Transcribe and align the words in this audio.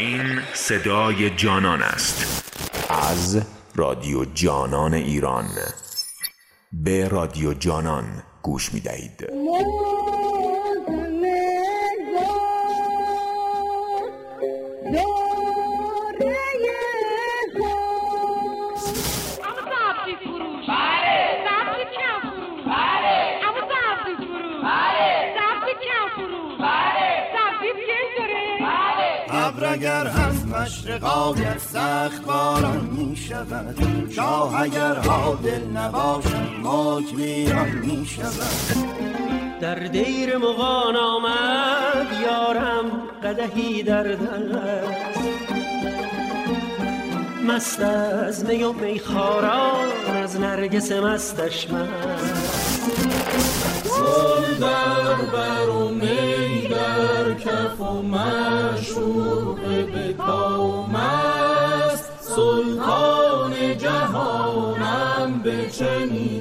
این 0.00 0.40
صدای 0.52 1.30
جانان 1.30 1.82
است. 1.82 2.44
از 2.88 3.42
رادیو 3.76 4.24
جانان 4.24 4.94
ایران. 4.94 5.44
به 6.72 7.08
رادیو 7.08 7.54
جانان 7.54 8.22
گوش 8.42 8.74
می 8.74 8.80
دهید 8.80 9.28
آید 31.30 31.58
سخت 31.58 32.24
باران 32.24 32.90
می 32.96 33.16
شود 33.16 33.76
شاه 34.10 34.60
اگر 34.60 34.94
دل 35.42 35.64
نباشد 35.74 36.50
موج 36.62 37.04
ویران 37.14 37.68
می 37.68 38.06
شود 38.06 38.90
در 39.60 39.74
دیر 39.74 40.38
مغان 40.38 40.96
آمد 40.96 42.06
یارم 42.22 42.84
قدهی 43.22 43.82
در 43.82 44.02
دست. 44.02 45.20
مست 47.48 47.80
از 47.80 48.44
می 48.44 48.62
و 48.62 48.72
میخاران 48.72 49.88
از 50.22 50.40
نرگس 50.40 50.92
مستش 50.92 51.70
مست. 51.70 52.90
گل 53.84 54.54
در 54.60 55.14
بر 55.32 55.68
و 55.68 55.88
می 55.88 56.68
در 56.68 57.34
کف 57.34 57.80
و 57.80 58.02
مشوق 58.02 59.58
به 59.92 60.12
pieczeni 65.50 66.39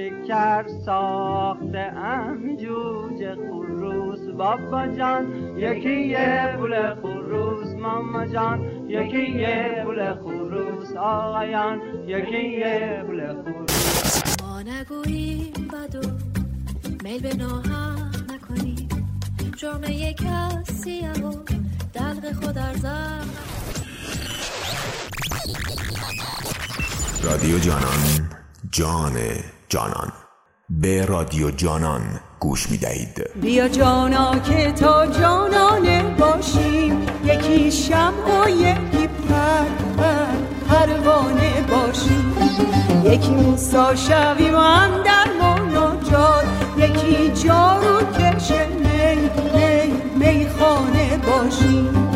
شکر 0.00 0.64
ساخته 0.86 1.78
ام 1.78 2.56
جوجه 2.56 3.34
خروس. 3.34 4.20
بابا 4.38 4.86
جان 4.86 5.24
یکی 5.56 6.06
یه 6.06 6.56
بول 6.58 6.94
خروس. 6.94 7.74
ماما 7.74 8.26
جان 8.26 8.58
یکی 8.88 9.30
یه 9.40 9.82
بول 9.84 10.14
خروس. 10.14 10.96
آقایان 10.96 11.80
یکی 12.06 12.48
یه 12.48 13.04
بول 13.06 13.42
خروس. 13.42 14.42
ما 14.42 14.62
نگوییم 14.62 15.68
بدو 15.72 16.08
میل 17.04 17.22
به 17.22 17.36
ناهم 17.36 18.10
نکنیم. 18.30 18.88
جامعه 19.56 20.14
کسی 20.14 21.00
و 21.00 21.32
دلق 21.94 22.32
خود 22.32 22.58
ارزم 22.58 23.28
رادیو 27.22 27.58
جانان 27.58 28.30
جان 28.70 29.12
جانان. 29.70 30.12
به 30.70 31.06
رادیو 31.06 31.50
جانان 31.50 32.20
گوش 32.40 32.70
می 32.70 32.78
دهید 32.78 33.30
بیا 33.40 33.68
جانا 33.68 34.38
که 34.38 34.72
تا 34.72 35.06
جانانه 35.06 36.02
باشیم. 36.18 37.06
یکی 37.24 37.72
شم 37.72 38.14
و 38.26 38.50
یکی 38.50 39.06
پر 39.06 39.64
پر 39.96 40.26
پروانه 40.68 41.66
باشیم. 41.70 42.34
یکی 43.04 43.30
موسا 43.30 43.94
شویم 43.94 44.54
و 44.54 44.58
در 45.04 45.32
مناجات 45.40 46.44
یکی 46.76 47.32
جارو 47.44 48.00
کش 48.00 48.50
می 48.50 49.30
می 49.54 50.34
میخانه 50.34 51.16
باشیم. 51.26 52.10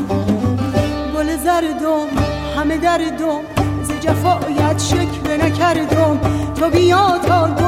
گل 1.17 1.37
زردم 1.37 2.09
همه 2.57 2.77
دردم. 2.77 3.64
جفایت 4.05 4.79
شکر 4.79 5.37
نکردم. 5.45 6.21
تو 6.55 6.71
بیا 6.71 7.19
تا 7.27 7.64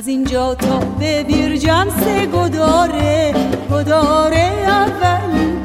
از 0.00 0.08
اینجا 0.08 0.54
تا 0.54 0.78
به 0.78 1.24
بیرجم 1.24 1.86
سه 2.00 2.26
گداره. 2.26 3.34
گداره 3.72 4.52
اول 4.66 5.20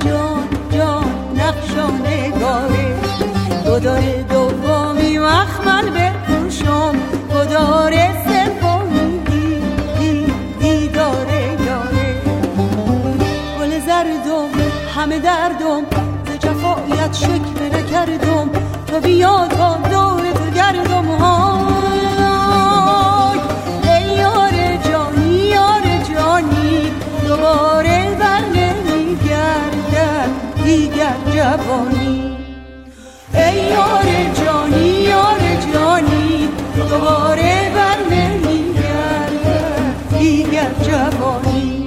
جان 0.06 0.48
جان 0.72 1.06
نقشانه 1.36 2.32
گاره 2.40 2.96
گداره 3.68 4.24
دومی 4.24 5.18
مخمل 5.18 5.90
بپوشم 5.90 6.96
گداره 7.36 8.10
سومی 8.26 9.20
دی 9.26 9.62
دی 10.00 10.26
دیداره 10.60 11.44
یاره 11.68 12.22
گل 13.60 13.80
زردم 13.80 14.50
همه 14.96 15.20
دردم 15.20 15.84
ز 16.26 16.38
جفایت 16.40 17.14
شکر 17.14 17.78
نکردم. 17.78 18.50
تو 18.88 19.00
بیا 19.00 19.48
تا 19.48 19.78
دور 19.78 20.32
تو 20.32 20.52
گردم 20.56 21.06
ها. 21.06 21.85
جوانی. 31.36 32.38
ای 33.34 33.56
یار 33.72 34.06
جانی 34.46 34.88
یار 34.88 35.40
جانی 35.74 36.50
دوباره 36.76 37.72
بر 37.76 38.16
نمیگردد 38.16 39.96
دیگر 40.20 40.72
جوانی. 40.84 41.85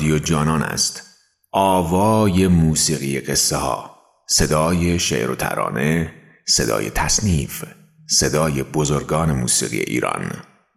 رادیو 0.00 0.18
جانان 0.18 0.62
است. 0.62 1.02
آوای 1.52 2.46
موسیقی 2.46 3.20
قصه 3.20 3.56
ها. 3.56 3.90
صدای 4.28 4.98
شعر 4.98 5.30
و 5.30 5.34
ترانه 5.34 6.12
صدای 6.48 6.90
تصنیف 6.90 7.64
صدای 8.08 8.62
بزرگان 8.62 9.32
موسیقی 9.32 9.78
ایران. 9.78 10.32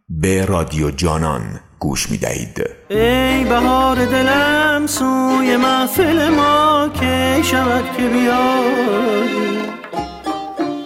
به 0.10 0.46
رادیو 0.46 0.92
جانان 0.92 1.60
گوش 1.80 2.10
می 2.10 2.18
دهید. 2.18 2.64
ای 2.90 3.44
بهار 3.44 4.06
دلم 4.06 4.88
سوی 4.88 5.58
محفل 5.58 6.30
ما 6.30 6.90
که 7.00 7.42
شود 7.44 7.84
که 7.98 8.10
بیایی 8.10 9.58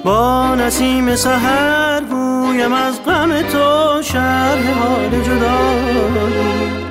با 0.04 0.56
نسیم 0.56 1.16
سحر 1.16 2.02
گویم 2.02 2.74
از 2.74 3.04
غم 3.04 3.42
تو 3.42 4.02
شرح 4.02 4.80
حال 4.80 5.22
جدایی 5.24 6.87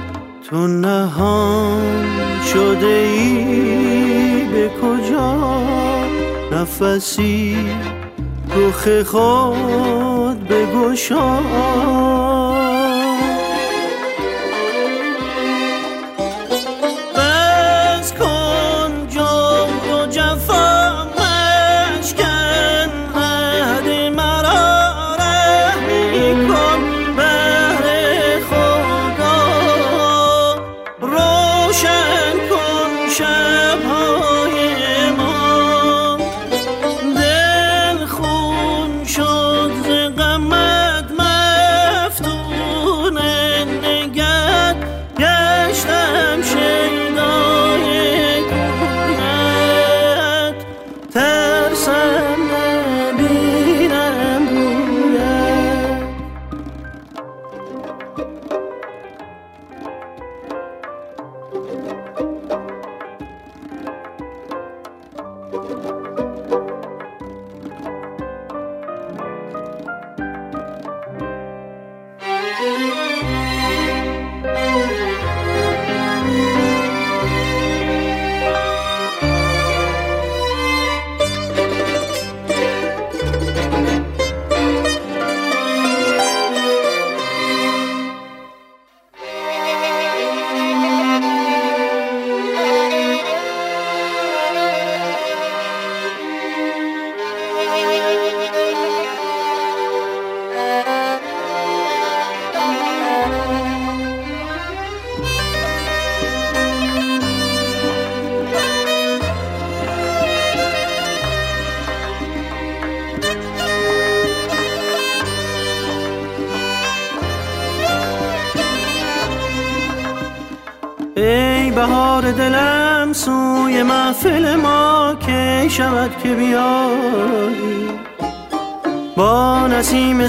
تو 0.50 0.66
نهان 0.66 2.04
شده 2.52 2.86
ای 2.86 4.44
به 4.44 4.70
کجا؟ 4.82 5.60
نفسی 6.52 7.56
رخ 8.56 9.02
خود 9.02 10.48
بگشا. 10.48 11.38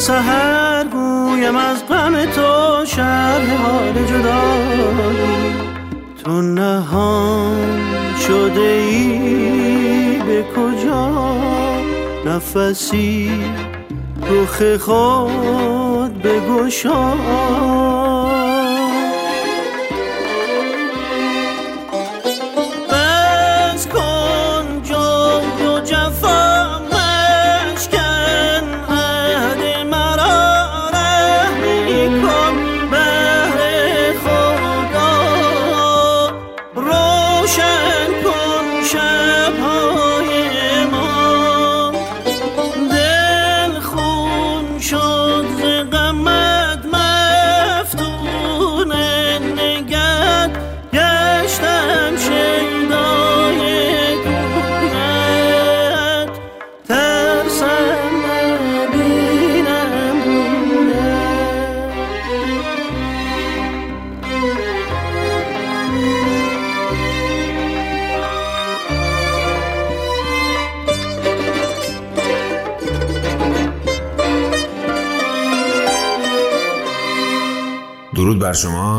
سحر 0.07 0.83
گویم 0.83 1.55
از 1.55 1.87
غم 1.87 2.25
تو 2.25 2.85
شرح 2.85 3.55
حال 3.63 3.93
جدایی 3.93 5.53
تو 6.23 6.41
نهان 6.41 7.79
شده 8.27 8.61
ای 8.61 10.19
به 10.27 10.45
کجا؟ 10.55 11.35
نفسی 12.25 13.31
رخ 14.29 14.77
خود 14.77 16.21
بگشا. 16.21 17.13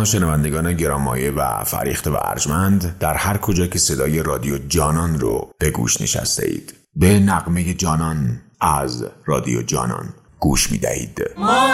شنوندگان 0.04 0.72
گرامایه 0.72 1.30
و 1.30 1.64
فریخت 1.64 2.06
و 2.06 2.16
ارجمند 2.22 2.98
در 2.98 3.14
هر 3.14 3.36
کجا 3.36 3.66
که 3.66 3.78
صدای 3.78 4.22
رادیو 4.22 4.58
جانان 4.58 5.20
رو 5.20 5.50
به 5.58 5.70
گوش 5.70 6.00
نشسته 6.00 6.46
اید. 6.46 6.74
به 6.96 7.18
نقمه 7.18 7.74
جانان 7.74 8.40
از 8.60 9.06
رادیو 9.26 9.62
جانان 9.62 10.08
گوش 10.40 10.70
می 10.70 10.78
دهید 10.78 11.20
ما 11.38 11.68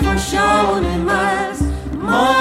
خوشان 0.00 0.84
مست 1.00 1.64
ما 2.02 2.34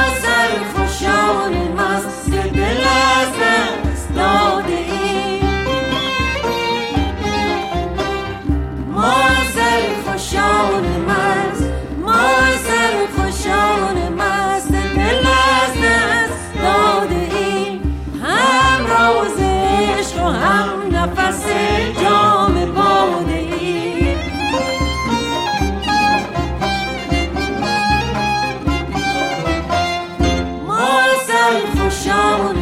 show 32.11 32.60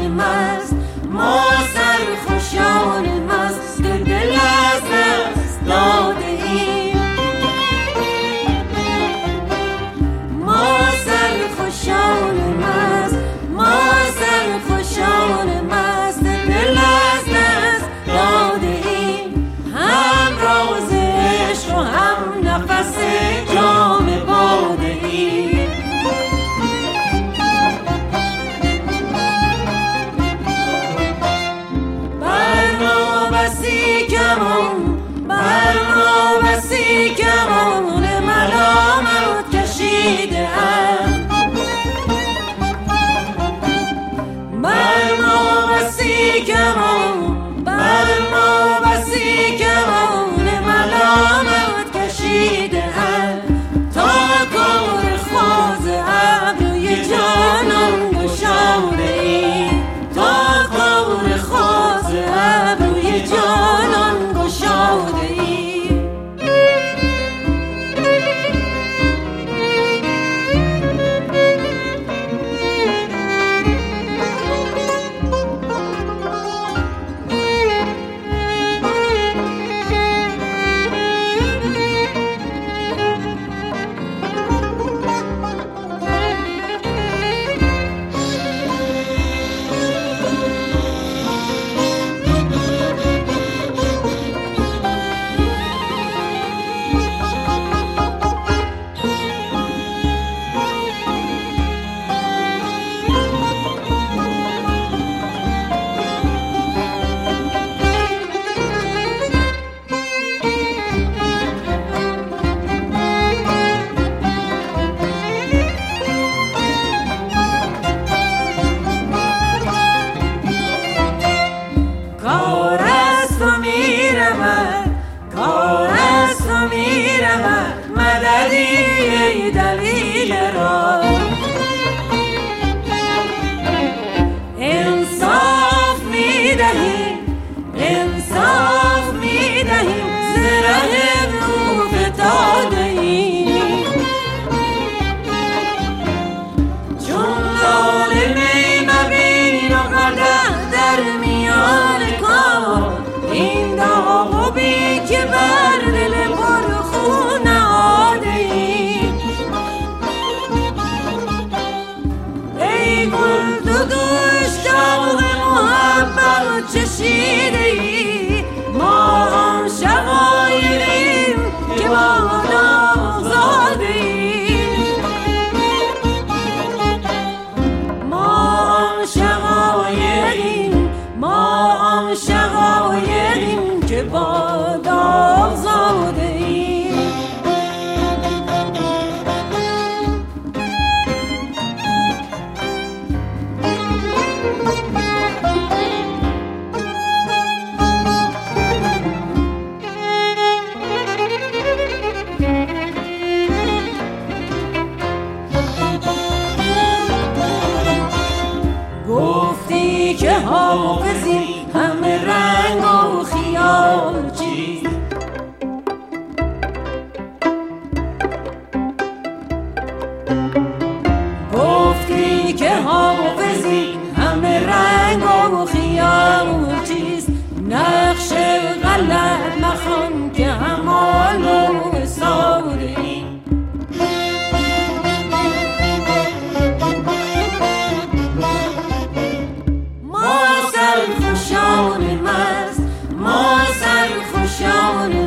Showing. 244.58 245.19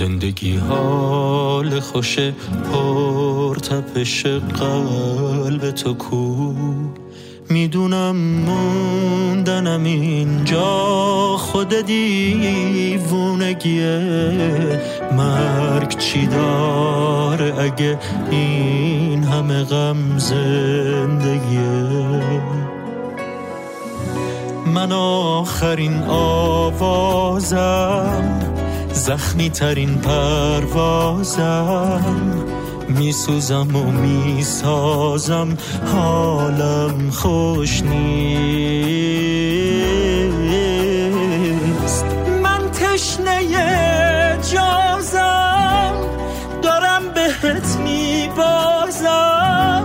زندگی 0.00 0.56
حال 0.56 1.80
خوش 1.80 2.18
پر 2.72 3.54
تپش 3.54 4.26
قلب 4.26 5.70
تو 5.70 5.94
کو. 5.94 6.54
می‌دونم 7.50 8.16
موندنم 8.16 9.84
اینجا 9.84 11.36
خود 11.38 11.86
دیوونگیه 11.86 12.80
مرگ 15.12 15.98
چی 15.98 16.26
داره 16.26 17.54
اگه 17.58 17.98
این 18.30 19.24
همه 19.24 19.64
غم 19.64 20.18
زندگیه 20.18 21.60
من 24.74 24.92
آخرین 24.92 26.02
آوازم 26.08 27.20
زخمی 28.92 29.50
ترین 29.50 29.98
پروازم. 29.98 31.44
میسوزم 32.88 33.76
و 33.76 33.90
می‌سازم. 33.90 35.56
حالم 35.94 37.10
خوش 37.10 37.82
نیست. 37.82 38.84
من 42.42 42.70
تشنه 42.70 43.42
جازم. 44.52 45.92
دارم 46.62 47.02
بهت 47.14 47.76
می 47.84 48.28
بازم 48.36 49.84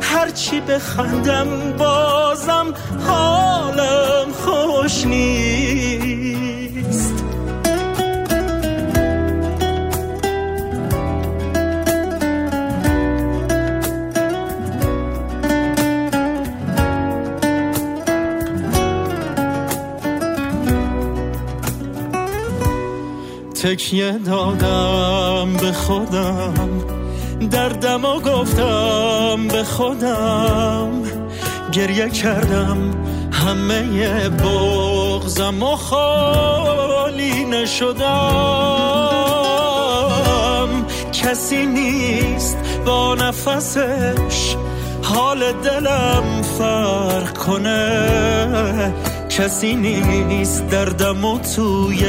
هر 0.00 0.26
هرچی 0.36 0.60
بخندم 0.60 1.48
بازم. 1.78 2.66
حالم 3.06 4.32
خوش 4.44 5.06
نیست. 5.06 6.15
تکیه 23.66 24.12
دادم 24.12 25.52
به 25.52 25.72
خودم. 25.72 26.54
دردم 27.50 28.04
و 28.04 28.20
گفتم 28.20 29.48
به 29.48 29.64
خودم. 29.64 31.02
گریه 31.72 32.10
کردم 32.10 32.90
همه 33.32 34.28
بغزم 34.28 35.62
و 35.62 35.76
خالی 35.76 37.44
نشدم. 37.44 37.96
کسی 41.12 41.66
نیست 41.66 42.58
با 42.86 43.14
نفسش 43.14 44.56
حال 45.02 45.52
دلم 45.52 46.42
فرق 46.58 47.38
کنه. 47.38 48.94
کسی 49.28 49.74
نیست 49.74 50.68
دردم 50.68 51.24
و 51.24 51.38
توی 51.38 52.04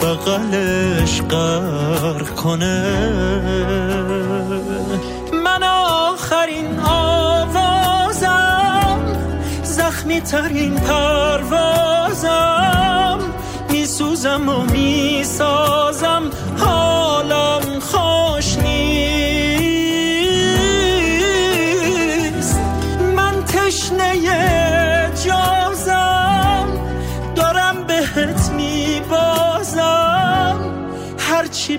بغلش 0.00 1.22
غرق 1.30 2.34
کنه. 2.34 2.80
من 5.44 5.62
آخرین 5.62 6.80
آوازم 6.80 8.20
زخمی 9.62 10.20
ترین 10.20 10.74
پروازم. 10.74 12.50
میسوزم 13.70 14.48
و 14.48 14.62
می‌سازم 14.62 16.22
حالم 16.58 17.80
خوش 17.80 18.56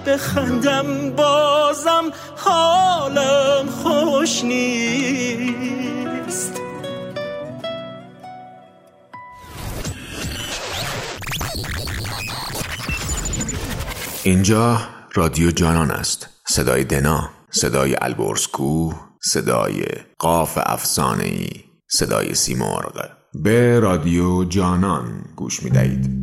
بخندم 0.06 1.10
بازم 1.16 2.04
حالم 2.38 3.70
خوش 3.70 4.44
نیست. 4.44 5.42
اینجا 14.24 14.78
رادیو 15.14 15.52
جانان 15.52 15.92
است. 15.92 16.30
صدای 16.48 16.84
دنا 16.84 17.30
صدای 17.52 17.96
البرزکو 18.02 18.94
صدای 19.24 19.84
قاف 20.20 20.60
افسانه 20.62 21.24
ای 21.24 21.50
صدای 21.88 22.36
سیمرغ. 22.36 23.10
به 23.34 23.80
رادیو 23.80 24.44
جانان 24.44 25.26
گوش 25.36 25.64
می 25.64 25.70
دهید 25.70 26.22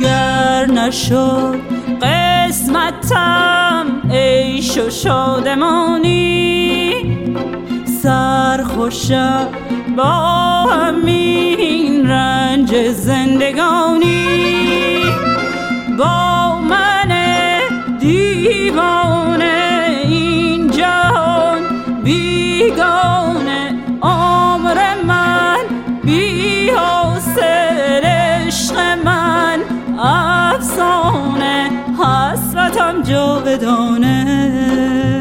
گر 0.00 0.66
نشد 0.66 1.60
قسمتم 2.02 3.86
عیش 4.10 4.78
و 4.78 4.90
شادمانی. 4.90 6.16
سرخوشم 8.02 9.48
با 9.96 10.12
همین 10.62 12.08
رنج 12.08 12.90
زندگانی. 12.90 14.26
با 15.98 16.58
من 16.58 17.12
دیوانه 18.00 19.86
این 20.02 20.70
جهان 20.70 21.62
بیگانه. 22.04 23.65
حسرتم 32.76 33.02
جاودانه. 33.02 35.15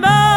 خوشان 0.00 0.27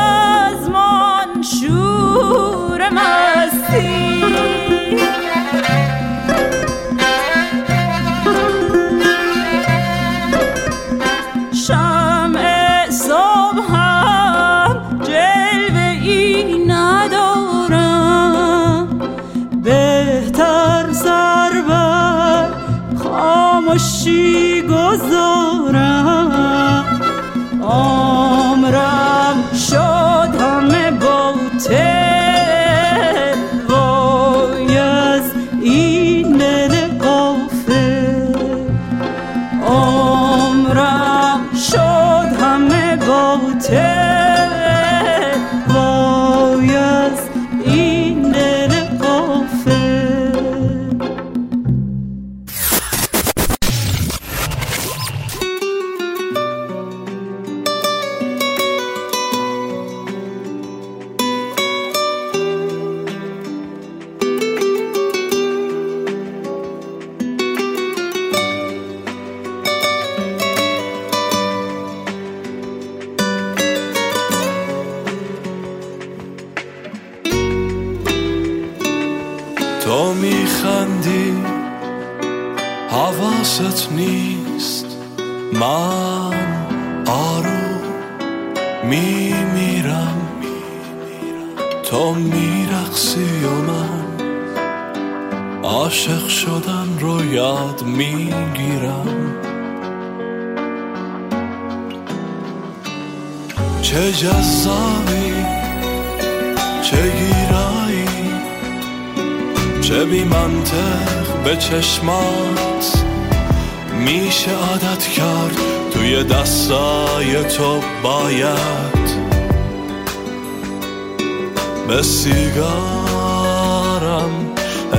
به 121.87 122.01
سیگارم 122.03 123.51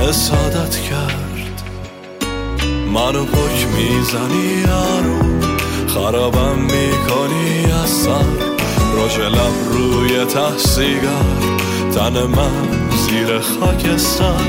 حسادت 0.07 0.75
کرد. 0.89 1.63
منو 2.93 3.25
پک 3.25 3.67
می‌زنی 3.75 4.61
یارو 4.67 5.39
خرابم 5.87 6.57
می‌کنی 6.59 7.71
از 7.83 7.89
سر. 7.89 8.25
روش 8.95 9.17
لب 9.19 9.55
روی 9.71 10.25
ته 10.25 10.57
سیگار 10.57 11.39
تن 11.95 12.23
من 12.23 12.67
زیر 13.07 13.39
خاکستر 13.39 14.45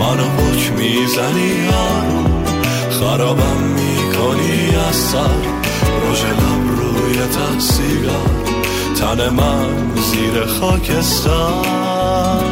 منو 0.00 0.24
پک 0.24 0.72
می‌زنی 0.78 1.50
یارو 1.64 2.24
خرابم 2.90 3.60
می‌کنی 3.62 4.76
از 4.88 4.96
سر. 4.96 5.42
روش 6.06 6.22
لب 6.24 6.64
روی 6.78 7.14
ته 7.14 7.58
سیگار 7.58 8.30
تن 8.98 9.28
من 9.28 9.68
زیر 9.96 10.44
خاکستر 10.60 11.77
تنم 12.08 12.47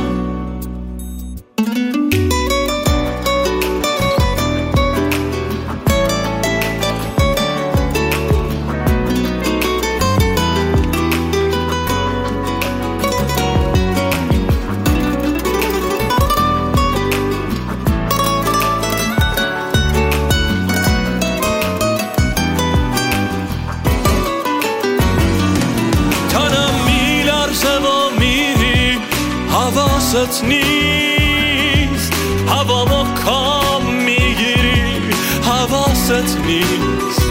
حواست 30.36 30.44
نیست. 30.44 32.12
هوامو 32.48 33.14
کام 33.24 33.82
می‌گیری. 33.86 35.00
حواست 35.44 36.38
نیست. 36.46 37.22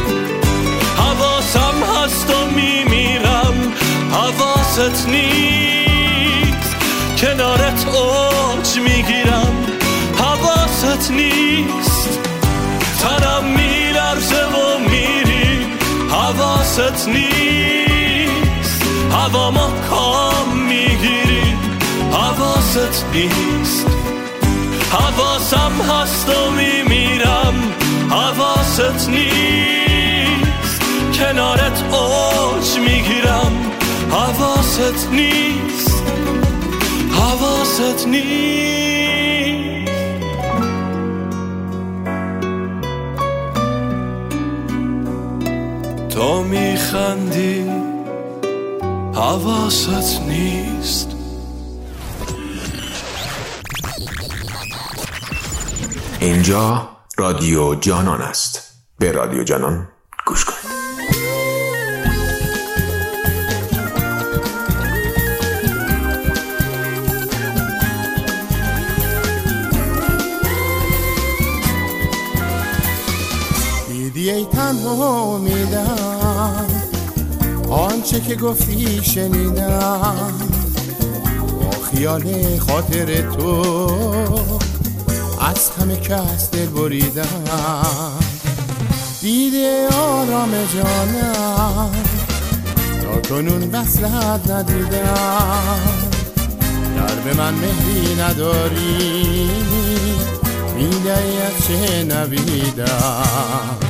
حواسم 0.97 1.83
هست 1.83 2.29
و 2.29 2.45
میمیرم. 2.55 3.73
حواست 4.11 5.07
نیست. 5.07 6.75
کنارت 7.21 7.85
اوج 7.87 8.79
می‌گیرم. 8.79 9.55
حواست 10.19 11.11
نیست. 11.11 12.19
تنم 13.01 13.43
میلرزه 13.45 14.45
و 14.45 14.79
میری. 14.79 15.65
حواست 16.09 17.07
نیست. 17.07 18.81
هوامو 19.11 19.67
کام 19.89 19.95
می‌گیری 19.99 20.04
حواست 22.75 23.05
نیست. 23.13 23.87
حواسم 24.91 25.71
هست 25.81 26.29
و 26.29 26.51
میمیرم. 26.51 27.53
حواست 28.09 29.09
نیست. 29.09 30.81
کنارت 31.19 31.83
اوج 31.93 32.79
می‌گیرم. 32.79 33.71
حواست 34.11 35.09
نیست. 35.11 36.03
حواست 37.11 38.07
نیست. 38.07 38.25
تو 46.09 46.43
میخندی. 46.43 47.65
حواست 49.13 50.21
نیست. 50.21 50.74
اینجا 56.25 56.89
رادیو 57.17 57.75
جانان 57.75 58.21
است. 58.21 58.61
به 58.99 59.11
رادیو 59.11 59.43
جانان 59.43 59.87
گوش 60.25 60.45
کنید. 60.45 60.75
دیدی 73.87 74.31
ای 74.31 74.45
تنها 74.45 75.37
میدم 75.37 76.67
آنچه 77.69 78.21
که 78.21 78.35
گفتی 78.35 79.03
شنیدم. 79.03 80.33
با 81.61 81.71
خیال 81.91 82.57
خاطر 82.59 83.21
تو. 83.21 84.64
از 85.45 85.69
همه 85.69 85.95
کس 85.95 86.49
دل 86.51 86.65
بریدم. 86.65 88.19
دیده 89.21 89.87
آرام 89.87 90.51
جانم. 90.73 91.91
تا 93.01 93.29
کنون 93.29 93.69
وصلت 93.71 94.49
ندیدم. 94.51 95.79
در 96.97 97.15
به 97.15 97.33
من 97.33 97.53
مهری 97.53 98.21
نداری. 98.21 99.49
می‌دهی 100.75 101.41
از 101.41 101.67
چه 101.67 102.03
نبیدم 102.03 103.84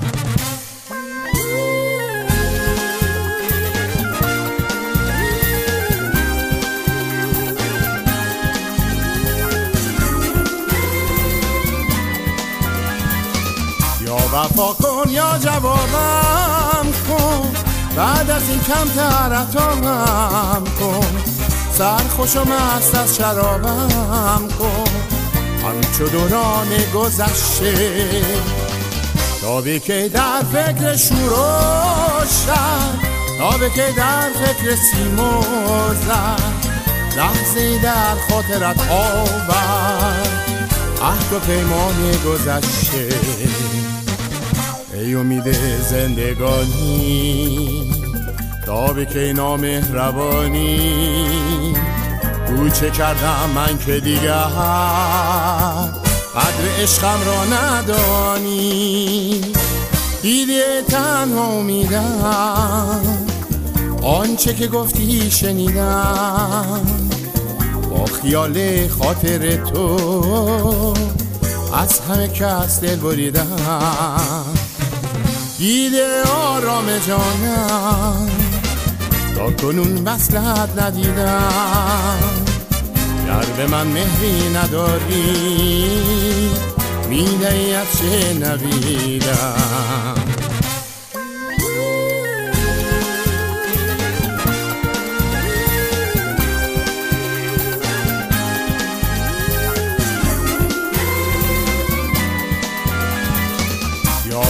وفا 14.35 14.73
کن 14.73 15.09
یا 15.09 15.37
جوابم 15.37 16.91
کن. 17.07 17.53
بعد 17.95 18.29
از 18.29 18.49
این 18.49 18.59
کمتر 18.59 19.33
عطامم 19.33 20.63
کن. 20.79 21.23
سرخوش 21.77 22.35
و 22.35 22.43
مست 22.45 22.95
از 22.95 23.15
شرابم 23.15 24.47
کن. 24.59 24.91
همچو 25.63 26.07
دوران 26.07 26.67
گذشته. 26.95 28.07
تا 29.41 29.61
که 29.61 30.09
در 30.13 30.41
فکر 30.53 30.95
شور 30.95 31.33
و 31.33 32.25
تا 33.39 33.69
که 33.69 33.93
در 33.97 34.29
فکر 34.29 34.75
سیم 34.75 35.19
و 35.19 35.43
زر 35.93 36.37
لحظه 37.17 37.79
در 37.83 38.15
خاطرت 38.29 38.91
آورد. 38.91 40.29
عهد 41.01 41.33
و 41.33 41.39
پیمان 41.39 42.11
گذشته. 42.25 43.09
ای 45.05 45.15
امید 45.15 45.51
زندگانی. 45.89 47.91
تا 48.65 48.93
به 48.93 49.05
که 49.05 49.33
نامهربانی 49.35 51.05
کوچه 52.47 52.91
کردم 52.91 53.49
من 53.55 53.77
که 53.77 53.99
دیگر 53.99 54.43
قدر 56.35 56.81
عشقم 56.81 57.19
را 57.25 57.45
ندانی. 57.45 59.41
دیده 60.21 60.81
تنها 60.87 61.45
امیدم 61.45 63.01
آنچه 64.01 64.53
که 64.53 64.67
گفتی 64.67 65.31
شنیدم. 65.31 66.81
با 67.89 68.05
خیال 68.05 68.87
خاطر 68.87 69.55
تو 69.55 70.93
از 71.73 71.99
همه 71.99 72.27
کس 72.27 72.79
دل 72.79 72.95
بریدم. 72.95 74.45
دیده 75.57 76.23
آرام 76.23 76.85
جانم. 77.07 78.29
تا 79.35 79.51
کنون 79.51 80.07
وصلت 80.07 80.81
ندیدم. 80.81 82.19
گر 83.27 83.45
به 83.57 83.67
من 83.67 83.87
مهری 83.87 84.53
نداری. 84.55 85.23
می‌دهی 87.09 87.73
از 87.75 87.87
چه 87.97 88.33
نویدم. 88.33 90.15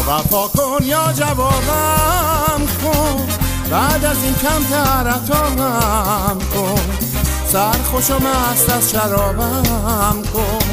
وفا 0.07 0.47
کن 0.47 0.83
یا 0.83 1.13
جوابم 1.13 2.65
کن. 2.83 3.27
بعد 3.71 4.05
از 4.05 4.23
این 4.23 4.35
کم 4.35 4.63
ترتابم 4.63 6.39
کن. 6.53 6.81
سرخوش 7.47 8.11
و 8.11 8.13
مست 8.13 8.69
از 8.69 8.91
شرابم 8.91 10.23
کن. 10.33 10.65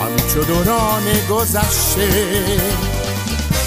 همچو 0.00 0.44
دوران 0.44 1.04
گذشته. 1.30 2.08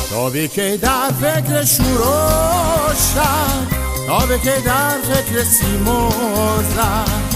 تابی 0.09 0.47
که 0.47 0.77
در 0.81 1.11
فکر 1.21 1.65
شور 1.65 2.01
و 2.01 2.93
شر 3.13 3.79
تابی 4.07 4.39
که 4.39 4.61
در 4.65 4.97
فکر 5.13 5.43
سیمرغ 5.43 6.63
زد 6.75 7.29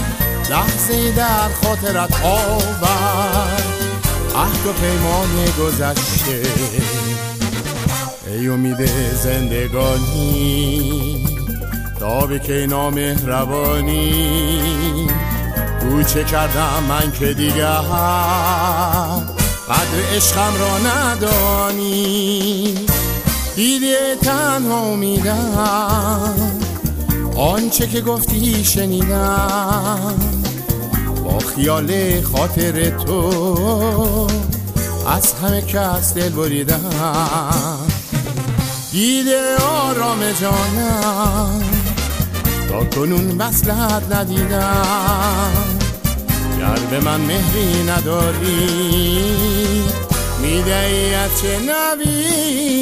لحظه 0.50 1.12
در 1.12 1.48
خاطرت 1.62 2.24
آور. 2.24 3.62
عهد 4.36 4.66
و 4.66 4.72
پیمان 4.72 5.44
گذشته. 5.60 6.42
ای 8.34 8.48
امید 8.48 8.86
زندگانی. 9.22 10.84
تابی 12.00 12.38
که 12.38 12.66
نامهربانی 12.70 14.12
کوچه 15.80 16.24
کردم 16.24 16.82
من 16.88 17.12
که 17.12 17.34
دیگر 17.34 17.80
قدر 19.68 20.16
عشقم 20.16 20.52
را 20.58 20.78
ندانی. 20.78 22.74
دیده 23.56 24.16
تنها 24.22 24.80
امیدم. 24.80 26.34
آنچه 27.36 27.86
که 27.86 28.00
گفتی 28.00 28.64
شنیدم. 28.64 30.14
با 31.24 31.38
خیال 31.38 32.20
خاطر 32.20 32.90
تو 32.90 34.26
از 35.06 35.32
همه 35.32 35.62
کس 35.62 36.14
دل 36.14 36.28
بریدم. 36.28 37.93
دیده 38.94 39.56
آرام 39.56 40.32
جانم. 40.40 41.62
تا 42.68 42.84
کنون 42.84 43.38
وصلت 43.38 44.16
ندیدم. 44.16 45.52
گر 46.60 46.78
به 46.90 47.00
من 47.00 47.20
مهری 47.20 47.82
نداری 47.82 49.34
می‌دهی 50.42 51.14
از 51.14 51.30
چه 51.42 51.58
نویدم. 51.58 52.74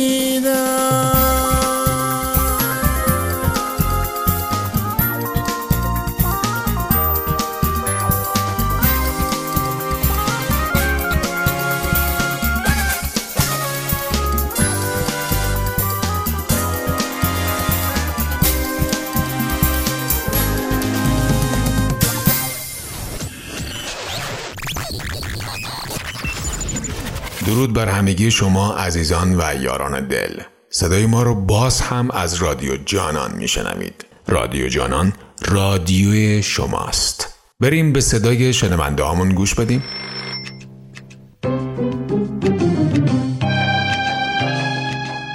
درود 27.53 27.73
بر 27.73 27.89
همگی 27.89 28.31
شما 28.31 28.75
عزیزان 28.75 29.35
و 29.41 29.63
یاران 29.63 30.09
دل. 30.09 30.41
صدای 30.71 31.07
ما 31.07 31.23
رو 31.23 31.35
باز 31.35 31.81
هم 31.81 32.11
از 32.11 32.35
رادیو 32.35 32.77
جانان 32.77 33.35
میشنوید. 33.35 34.05
رادیو 34.29 34.69
جانان 34.69 35.13
رادیوی 35.49 36.43
شماست. 36.43 37.35
بریم 37.61 37.93
به 37.93 38.01
صدای 38.01 38.53
شنونده 38.53 39.03
هامون 39.03 39.29
گوش 39.29 39.55
بدیم. 39.55 39.85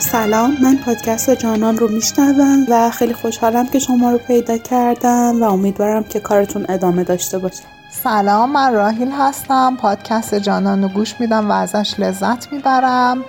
سلام 0.01 0.57
من 0.61 0.77
پادکست 0.85 1.29
جانان 1.29 1.77
رو 1.77 1.87
میشنوم 1.87 2.65
و 2.69 2.91
خیلی 2.91 3.13
خوشحالم 3.13 3.67
که 3.67 3.79
شما 3.79 4.11
رو 4.11 4.17
پیدا 4.17 4.57
کردم 4.57 5.43
و 5.43 5.43
امیدوارم 5.43 6.03
که 6.03 6.19
کارتون 6.19 6.65
ادامه 6.69 7.03
داشته 7.03 7.37
باشه. 7.37 7.76
سلام 8.03 8.51
من 8.51 8.73
راهیل 8.73 9.11
هستم. 9.11 9.77
پادکست 9.81 10.35
جانان 10.35 10.83
رو 10.83 10.89
گوش 10.89 11.15
میدم 11.19 11.49
و 11.49 11.53
ازش 11.53 11.99
لذت 11.99 12.53
می‌برم. 12.53 13.23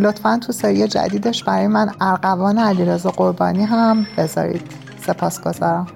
لطفا 0.00 0.38
تو 0.46 0.52
سری 0.52 0.88
جدیدش 0.88 1.44
برای 1.44 1.66
من 1.66 1.90
ارقوان 2.00 2.58
علیرضا 2.58 3.10
قربانی 3.10 3.64
هم 3.64 4.06
بذارید. 4.16 4.62
سپاسگزارم 5.06 5.86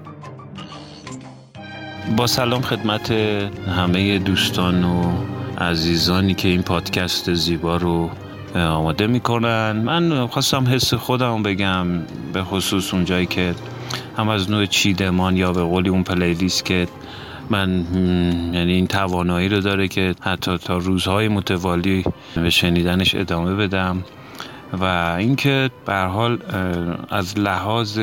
با 2.16 2.26
سلام 2.26 2.62
خدمت 2.62 3.10
همه 3.10 4.18
دوستان 4.18 4.84
و 4.84 5.12
عزیزانی 5.58 6.34
که 6.34 6.48
این 6.48 6.62
پادکست 6.62 7.34
زیبا 7.34 7.76
رو 7.76 8.10
آماده 8.54 9.06
می‌کنن. 9.06 9.72
من 9.72 10.26
خواستم 10.26 10.64
حس 10.68 10.94
خودم 10.94 11.42
بگم 11.42 11.87
به 12.32 12.42
خصوص 12.42 12.94
اونجایی 12.94 13.26
که 13.26 13.54
هم 14.18 14.28
از 14.28 14.50
نوع 14.50 14.66
چیدمان 14.66 15.37
یا 15.37 15.52
به 15.52 15.62
قولی 15.62 15.88
اون 15.88 16.02
پلیلیست 16.02 16.64
که 16.64 16.88
من 17.50 17.85
یعنی 18.54 18.72
این 18.72 18.87
توانایی 18.87 19.48
رو 19.48 19.61
داره 19.61 19.88
که 19.88 20.14
حتی 20.20 20.59
تا 20.59 20.78
روزهای 20.78 21.28
متوالی 21.28 22.04
به 22.35 22.50
شنیدنش 22.50 23.14
ادامه 23.14 23.54
بدم 23.54 24.04
و 24.72 24.85
اینکه 25.18 25.70
به 25.87 25.94
حال 25.94 26.38
از 27.11 27.38
لحاظ 27.38 28.00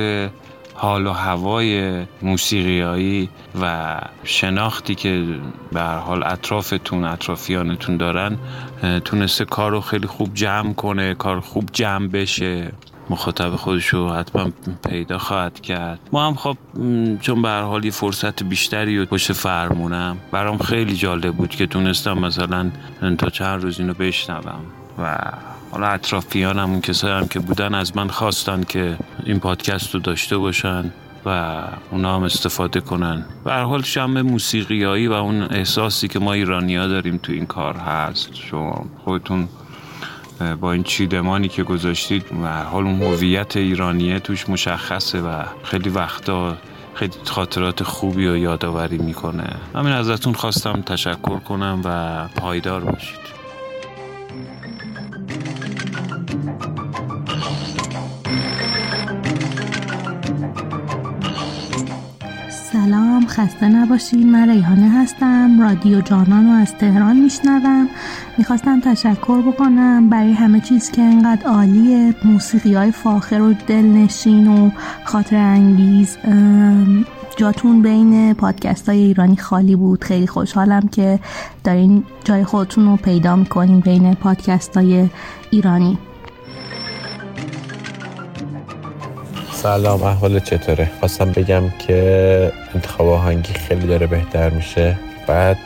حال 0.74 1.08
و 1.08 1.12
هوای 1.12 2.04
موسیقیایی 2.22 3.30
و 3.62 3.96
شناختی 4.24 4.96
که 4.96 5.26
به 5.72 5.82
حال 5.82 6.24
اطرافتون 6.24 7.04
اطرافیانتون 7.04 7.98
دارن 7.98 8.38
تونسته 9.06 9.46
کار 9.46 9.72
رو 9.72 9.82
خیلی 9.82 10.08
خوب 10.08 10.34
جمع 10.34 10.74
کنه 10.74 11.14
کار 11.14 11.40
خوب 11.40 11.70
جمع 11.74 12.08
بشه. 12.08 12.72
مخاطب 13.12 13.56
خودش 13.56 13.88
رو 13.88 14.10
حتما 14.10 14.50
پیدا 14.90 15.18
خواهد 15.18 15.60
کرد. 15.60 16.00
ما 16.12 16.28
هم 16.28 16.36
خب 16.36 16.58
چون 17.22 17.42
به 17.42 17.50
هر 17.50 17.62
حال 17.62 17.86
یه 17.86 17.92
فرصت 17.92 18.44
بیشتری 18.44 18.98
و 19.00 19.06
پشت 19.06 19.34
فرمونم 19.34 20.18
برام 20.32 20.58
خیلی 20.58 20.96
جالب 20.96 21.36
بود 21.36 21.50
که 21.50 21.68
تونستم 21.68 22.18
مثلا 22.20 22.72
تا 23.18 23.30
چند 23.30 23.64
روز 23.64 23.80
اینو 23.80 23.94
بشنوم. 23.94 24.62
و 25.00 25.18
حالا 25.72 25.88
اطرافیانم 25.88 26.70
اون 26.70 26.82
کسایی 26.82 27.14
هم 27.14 27.28
که 27.28 27.40
بودن 27.40 27.74
از 27.76 27.98
من 27.98 28.08
خواستن 28.08 28.64
که 28.64 28.98
این 29.26 29.40
پادکست 29.40 29.94
رو 29.94 30.00
داشته 30.00 30.38
باشن 30.38 30.92
و 31.26 31.62
اونا 31.92 32.16
هم 32.16 32.24
استفاده 32.24 32.80
کنن. 32.80 33.26
به 33.44 33.52
هر 33.52 33.64
حال 33.64 33.82
شم 33.82 34.22
موسیقیایی 34.22 35.08
و 35.08 35.14
اون 35.14 35.42
احساسی 35.42 36.08
که 36.08 36.20
ما 36.20 36.34
ایرانیا 36.34 36.88
داریم 36.88 37.20
تو 37.24 37.32
این 37.32 37.46
کار 37.46 37.76
هست. 37.78 38.36
شما 38.36 38.86
خودتون 39.06 39.48
با 40.62 40.72
این 40.72 40.84
چیدمانی 40.84 41.48
که 41.48 41.64
گذاشتید 41.64 42.26
و 42.44 42.64
حال 42.64 42.84
اون 42.84 43.02
هویت 43.02 43.58
ایرانیه 43.58 44.20
توش 44.20 44.50
مشخصه 44.50 45.22
و 45.22 45.44
خیلی 45.64 45.90
وقتا 45.90 46.58
خیلی 46.94 47.14
خاطرات 47.26 47.84
خوبی 47.84 48.28
و 48.28 48.38
یادآوری 48.38 48.98
می‌کنه. 48.98 49.44
همین 49.76 49.94
ازتون 49.94 50.34
خواستم 50.34 50.82
تشکر 50.82 51.40
کنم 51.40 51.82
و 51.86 52.28
پایدار 52.28 52.82
باشید. 52.84 53.42
سلام 62.72 63.28
خسته 63.28 63.70
نباشین 63.70 64.32
من 64.32 64.50
ریحانه 64.50 64.90
هستم. 64.90 65.62
رادیو 65.62 66.02
جانان 66.02 66.46
رو 66.46 66.52
از 66.52 66.76
تهران 66.76 67.16
میشنوم. 67.20 67.90
می‌خواستم 68.38 68.80
تشکر 68.80 69.42
بکنم 69.42 70.10
برای 70.10 70.32
همه 70.32 70.60
چیز 70.60 70.92
که 70.92 71.02
انقدر 71.02 71.48
عالیه 71.48 72.16
موسیقی 72.26 72.74
های 72.74 72.92
فاخر 72.92 73.42
و 73.42 73.54
دلنشین 73.68 74.48
و 74.48 74.70
خاطر 75.06 75.36
انگیز 75.36 76.18
جاتون 77.38 77.82
بین 77.82 78.34
پادکست 78.34 78.90
های 78.90 79.00
ایرانی 79.00 79.36
خالی 79.38 79.76
بود. 79.76 80.04
خیلی 80.04 80.28
خوشحالم 80.28 80.88
که 80.88 81.20
دارین 81.64 82.04
جای 82.24 82.44
خودتون 82.44 82.86
رو 82.86 82.96
پیدا 82.96 83.36
می‌کنین 83.36 83.80
بین 83.80 84.14
پادکست 84.14 84.78
های 84.78 85.10
ایرانی. 85.52 85.98
سلام 89.52 90.04
احوال 90.04 90.40
چطوره؟ 90.40 90.92
خواستم 91.00 91.32
بگم 91.32 91.64
که 91.80 92.52
انتخاب 92.76 93.08
آهنگی 93.08 93.54
خیلی 93.54 93.88
داره 93.88 94.08
بهتر 94.08 94.50
میشه. 94.50 94.98
بعد 95.28 95.58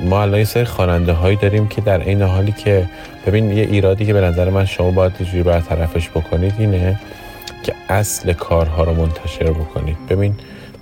ما 0.00 0.22
الان 0.22 0.38
یه 0.38 0.44
سری 0.44 0.64
خواننده 0.64 1.12
هایی 1.12 1.36
داریم 1.36 1.68
که 1.68 1.80
در 1.80 2.00
این 2.00 2.22
حالی 2.22 2.52
که 2.52 2.88
ببین 3.26 3.50
یه 3.50 3.62
ایرادی 3.62 4.06
که 4.06 4.12
به 4.12 4.20
نظر 4.20 4.50
من 4.50 4.64
شما 4.64 4.90
باید 4.90 5.12
یه 5.34 5.42
برطرفش 5.42 6.08
بکنید 6.08 6.54
اینه 6.58 7.00
که 7.62 7.74
اصل 7.88 8.32
کارها 8.32 8.84
رو 8.84 8.94
منتشر 8.94 9.50
بکنید. 9.50 9.96
ببین 10.08 10.34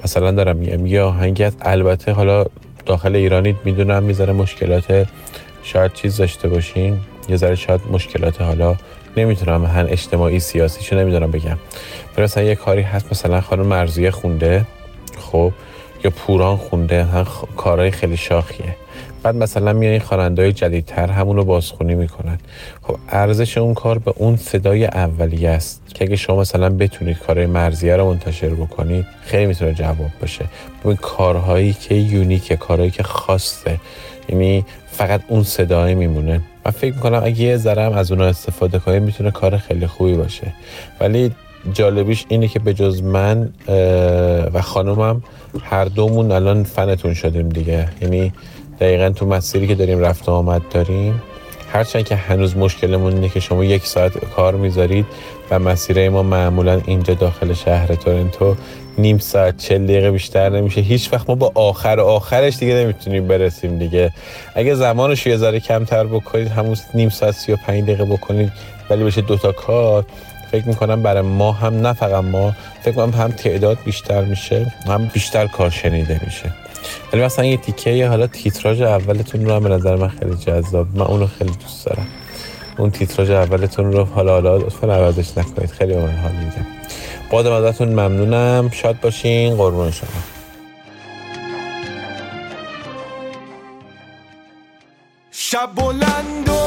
مثلا 0.05 0.31
دارم 0.31 0.57
میگم 0.57 0.87
یه 0.87 1.53
البته 1.63 2.13
حالا 2.13 2.45
داخل 2.87 3.17
ایرانی 3.17 3.57
می‌دونم 3.65 4.03
می‌ذاره 4.03 4.33
مشکلات 4.33 5.09
شاید 5.63 5.93
چیز 5.93 6.17
داشته 6.17 6.49
باشین. 6.49 7.01
یه 7.29 7.37
ذره 7.37 7.55
شاید 7.55 7.81
مشکلات 7.91 8.43
حالا 8.43 8.77
نمی‌تونم 9.17 9.65
هن 9.65 9.87
اجتماعی 9.89 10.41
سیاسیشو 10.41 10.97
نمی‌دونم 10.97 11.31
بگم. 11.31 11.57
مثلا 12.19 12.43
یه 12.43 12.55
کاری 12.55 12.83
هست 12.83 13.13
مثلا 13.13 13.41
خانم 13.41 13.67
مرزیه 13.67 14.11
خونده. 14.11 14.65
خب 15.19 15.53
یا 16.05 16.11
پوران 16.11 16.57
خونده 16.57 17.05
هم 17.05 17.27
کارهای 17.57 17.91
خیلی 17.91 18.17
شاخیه. 18.17 18.77
بعد 19.23 19.35
مثلا 19.35 19.73
میان 19.73 20.03
این 20.39 20.53
جدیدتر 20.53 21.11
همون 21.11 21.37
رو 21.37 21.45
بازخونی 21.45 21.95
می‌کنن. 21.95 22.39
خب 22.83 22.97
ارزش 23.09 23.59
اون 23.59 23.75
کار 23.75 23.99
به 23.99 24.13
اون 24.17 24.37
صدای 24.37 24.85
اولیه 24.85 25.51
است 25.51 25.83
که 25.95 26.05
اگه 26.05 26.17
شما 26.17 26.41
مثلا 26.41 26.69
بتونید 26.69 27.19
کارهای 27.19 27.47
مرزیه 27.47 27.97
رو 27.97 28.07
منتشر 28.07 28.49
بکنید 28.49 29.07
خیلی 29.23 29.47
می‌تونه 29.47 29.75
جواب 29.75 30.11
باشه. 30.21 30.45
این 30.85 30.97
کارهایی 30.97 31.73
که 31.73 31.95
یونیکه 31.95 32.57
کارهایی 32.57 32.91
که 32.91 33.03
خاصه. 33.03 33.81
یعنی 34.29 34.65
فقط 34.87 35.21
اون 35.29 35.43
صدای 35.43 35.95
میمونه. 35.95 36.41
من 36.65 36.73
فکر 36.73 36.95
می‌کنم 36.95 37.23
اگه 37.25 37.41
یه 37.41 37.57
ذره 37.57 37.97
از 37.97 38.13
اونها 38.13 38.27
استفاده 38.27 38.79
کنید 38.79 39.03
می‌تونه 39.03 39.31
کار 39.31 39.57
خیلی 39.57 39.87
خوبی 39.87 40.15
باشه. 40.15 40.53
ولی 41.01 41.33
جالبیش 41.73 42.25
اینه 42.29 42.49
که 42.49 42.59
به 42.59 42.75
جز 42.75 43.03
من 43.03 43.53
و 44.55 44.63
خانومم 44.63 45.23
هر 45.63 45.85
دومون 45.85 46.33
الان 46.33 46.65
فنتون 46.65 47.15
شدیم 47.15 47.49
دیگه. 47.49 47.89
یعنی 48.03 48.33
دقیقا 48.81 49.11
تو 49.11 49.27
مسیری 49.27 49.67
که 49.67 49.75
داریم 49.75 49.99
رفت 49.99 50.29
و 50.29 50.33
آمد 50.33 50.63
داریم 50.71 51.23
هرچند 51.73 52.05
که 52.05 52.17
هنوز 52.17 52.57
مشکلمون 52.57 53.15
اینه 53.15 53.29
که 53.29 53.41
شما 53.41 53.65
یک 53.65 53.87
ساعت 53.87 54.19
کار 54.19 54.55
می‌ذارید 54.55 55.07
و 55.51 55.59
مسیره 55.59 56.09
ما 56.09 56.23
معمولا 56.23 56.81
اینجا 56.87 57.15
داخل 57.15 57.53
شهر 57.53 57.95
تورنتو 57.95 58.57
نیم 58.99 59.19
ساعت 59.19 59.57
چل 59.57 59.85
دقیقه 59.85 60.11
بیشتر 60.11 60.49
نمیشه. 60.49 60.81
هیچ 60.81 61.13
وقت 61.13 61.29
ما 61.29 61.35
با 61.35 61.53
آخر 61.55 62.01
آخرش 62.01 62.57
دیگه 62.57 62.75
نمی‌تونیم 62.75 63.29
برسیم 63.29 63.79
دیگه. 63.79 64.13
اگه 64.55 64.75
زمانش 64.75 65.27
یه 65.27 65.37
ذره 65.37 65.61
کمتر 65.61 66.05
بکنید 66.05 66.49
همون 66.49 66.77
نیم 66.95 67.09
ساعت 67.09 67.35
سی 67.35 67.53
و 67.53 67.57
پنج 67.57 67.83
دقیقه 67.83 68.05
بکنید 68.05 68.53
ولی 68.91 69.05
بشه 69.05 69.21
دوتا 69.21 69.53
کار. 69.53 70.05
فکر 70.53 70.69
می‌کنم 70.69 71.03
برای 71.03 71.23
ما 71.23 71.53
هم 71.53 71.87
نه 71.87 71.93
فقط 71.93 72.25
ما 72.25 72.53
فکر 72.83 72.95
کنم 72.95 73.11
هم 73.11 73.31
تعداد 73.31 73.79
بیشتر 73.85 74.25
میشه 74.25 74.73
هم 74.87 75.07
بیشتر 75.07 75.47
کار 75.47 75.71
شنیده 75.71 76.21
میشه. 76.25 76.53
ولی 77.13 77.23
مثلا 77.23 77.45
یه 77.45 77.57
تیکه 77.57 78.09
حالا 78.09 78.27
تیتراژ 78.27 78.81
اولتون 78.83 79.45
رو 79.45 79.53
هم 79.55 79.63
به 79.63 79.69
نظر 79.69 79.97
من 79.97 80.09
خیلی 80.09 80.35
جذاب. 80.35 80.87
من 80.95 81.07
اونو 81.07 81.27
خیلی 81.27 81.51
دوست 81.51 81.87
دارم. 81.87 82.07
اون 82.79 82.91
تیتراژ 82.91 83.31
اولتون 83.31 83.93
رو 83.93 84.05
حالا 84.05 84.33
حالا 84.33 84.57
لطفا 84.57 84.95
عوضش 84.95 85.39
نکنید. 85.39 85.71
خیلی 85.71 85.95
به 85.95 86.01
من 86.01 86.17
حال 86.17 86.33
میده 86.33 86.67
بادم 87.31 87.53
ازتون 87.53 87.89
ممنونم. 87.89 88.71
شاد 88.71 89.01
باشین. 89.01 89.57
قربون 89.57 89.91
شما. 89.91 90.09
شب 95.31 95.71
بلند 95.77 96.60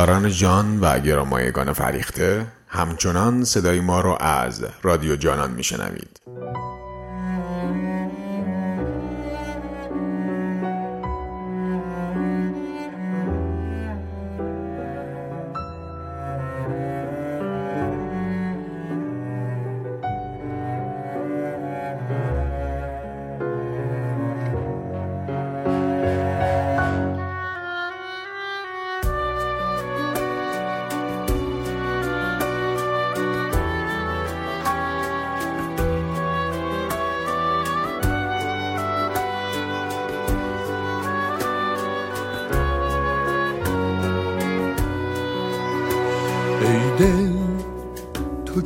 یاران 0.00 0.30
جان 0.30 0.80
و 0.80 0.98
گرامایگان 0.98 1.72
فریخته 1.72 2.46
همچنان 2.68 3.44
صدای 3.44 3.80
ما 3.80 4.00
رو 4.00 4.16
از 4.20 4.64
رادیو 4.82 5.16
جانان 5.16 5.50
میشنوید. 5.50 6.20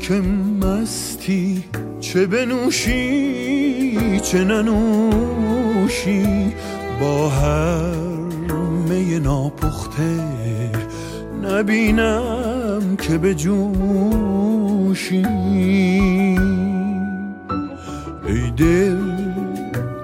که 0.09 0.15
مستی 0.61 1.65
چه 2.01 2.27
بنوشی 2.27 4.21
چه 4.21 4.45
ننوشی؟ 4.45 6.25
با 7.01 7.29
هر 7.29 7.95
می 8.89 9.21
ناپخته 9.21 10.21
نبینم 11.43 12.97
که 12.97 13.19
به 13.19 13.35
جوشی. 13.35 15.27
ای 18.27 18.51
دل 18.57 18.99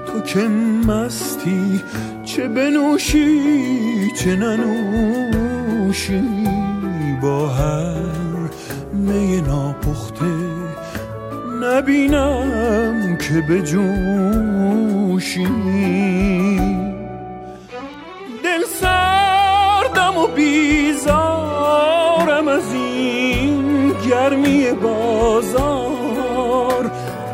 تو 0.07 0.21
که 0.27 0.49
مستی 0.87 1.81
چه 2.25 2.49
بنوشی 2.49 3.41
چه 4.17 4.37
ننوشی؟ 4.37 6.23
با 7.23 7.49
هر 7.49 8.30
نبینم 11.81 13.17
که 13.17 13.41
به 13.49 13.63
جوشی. 13.63 15.47
دل 18.45 18.63
سردم 18.81 20.19
و 20.19 20.27
بیزارم 20.27 21.09
از 22.49 22.75
این 22.75 23.93
گرمی 24.11 24.73
بازار. 24.83 26.91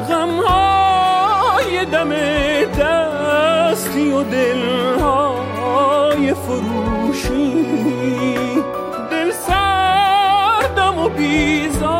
غمهای 0.08 1.84
دم 1.92 2.10
دستی 2.80 4.08
و 4.08 4.22
دلهای 4.22 6.34
فروشی. 6.34 7.64
دل 9.10 9.30
سردم 9.46 10.98
و 10.98 11.08
بیزارم 11.08 11.96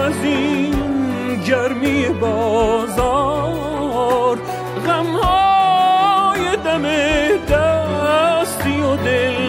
از 0.00 0.24
این 0.24 0.59
گرمی 1.46 2.08
بازار 2.08 3.50
غمهای 4.86 6.56
دم 6.64 6.82
دستی 7.50 8.80
و 8.80 8.96
دلهای 8.96 9.39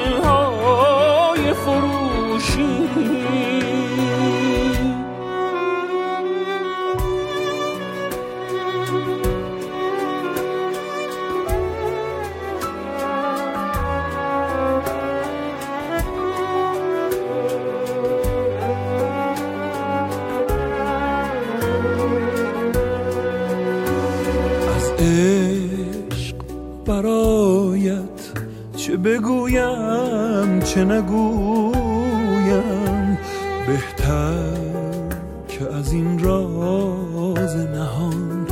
چه 30.73 30.85
نگویم؟ 30.85 32.67
بهتر 33.67 34.53
که 35.47 35.73
از 35.75 35.93
این 35.93 36.19
راز 36.19 37.55
نهان 37.55 38.47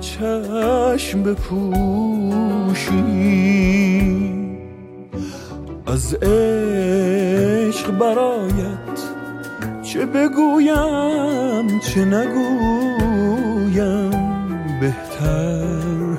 چشم 0.00 1.22
بپوشی. 1.22 2.92
از 5.86 6.14
عشق 6.14 7.90
برایت 7.98 8.98
چه 9.82 10.06
بگویم 10.06 11.80
چه 11.80 12.04
نگویم؟ 12.04 13.30
بهتر 14.80 16.18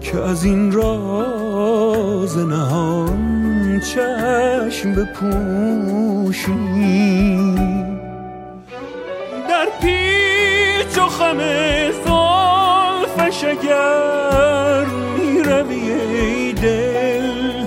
که 0.00 0.20
از 0.20 0.44
این 0.44 0.72
راز 0.72 2.38
نهان 2.38 3.33
چشم 3.84 4.94
بپوشی. 4.94 6.52
در 9.48 9.66
پیچ 9.82 10.98
و 10.98 11.08
خم 11.08 11.38
زلفش 12.04 13.44
اگر 13.44 14.84
می‌روی 15.18 15.92
ای 15.92 16.52
دل. 16.52 17.66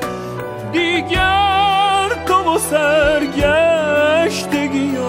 دیگر 0.71 2.09
تو 2.25 2.55
و 2.55 2.57
سرگشتگی 2.57 3.37
و 4.97 5.01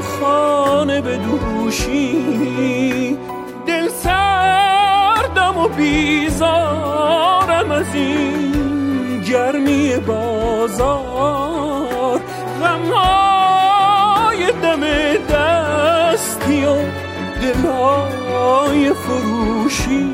خانه 0.00 1.00
بدوشی. 1.00 3.16
دل 3.66 3.88
سردم 3.88 5.58
و 5.58 5.68
بیزارم 5.68 7.70
از 7.70 7.94
این 7.94 8.45
گرمی 9.36 9.96
بازار 9.96 11.10
غمهای 12.60 14.52
دم 14.62 14.80
دستی 15.34 16.64
و 16.64 16.76
دلهای 17.42 18.92
فروشی. 18.92 20.06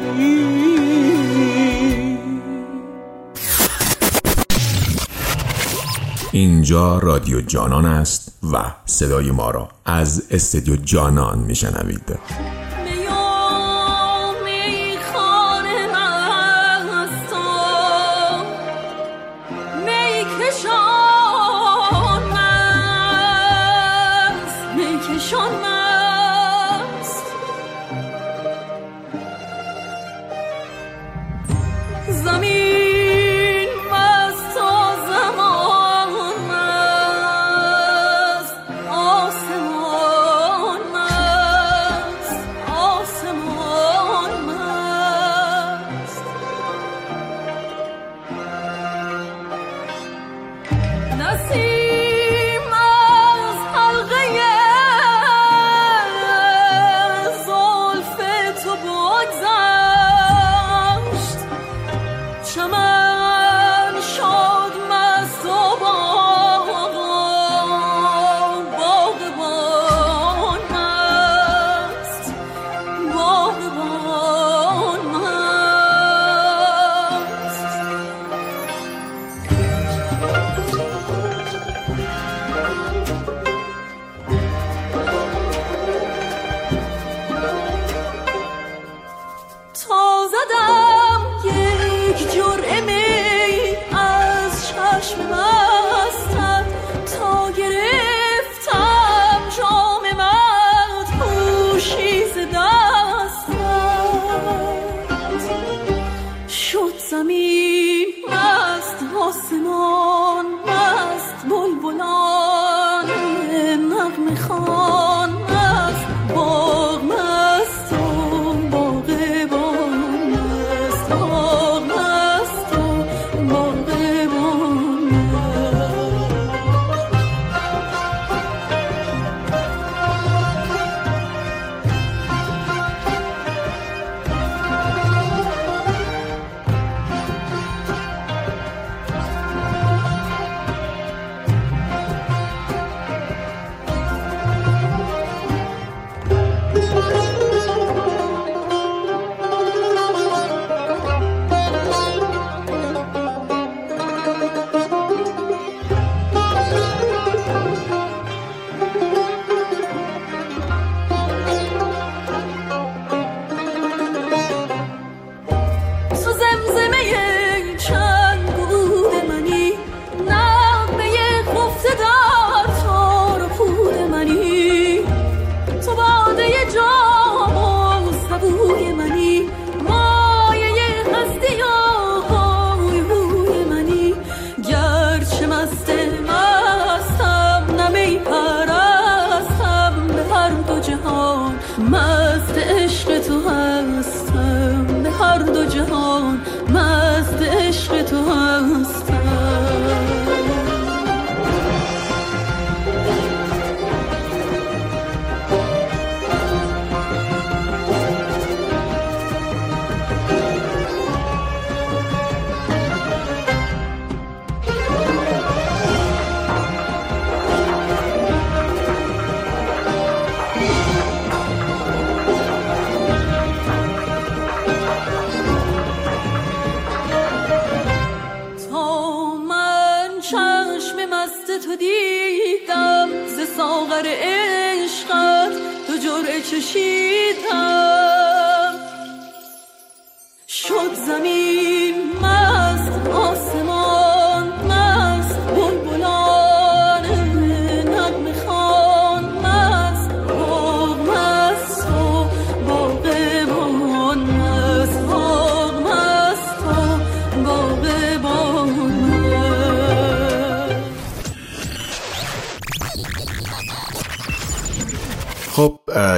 اینجا 6.32 6.98
رادیو 6.98 7.40
جانان 7.40 7.84
است 7.86 8.32
و 8.52 8.56
صدای 8.86 9.30
ما 9.30 9.50
را 9.50 9.68
از 9.84 10.22
استدیو 10.30 10.76
جانان 10.76 11.38
میشنوید. 11.38 12.18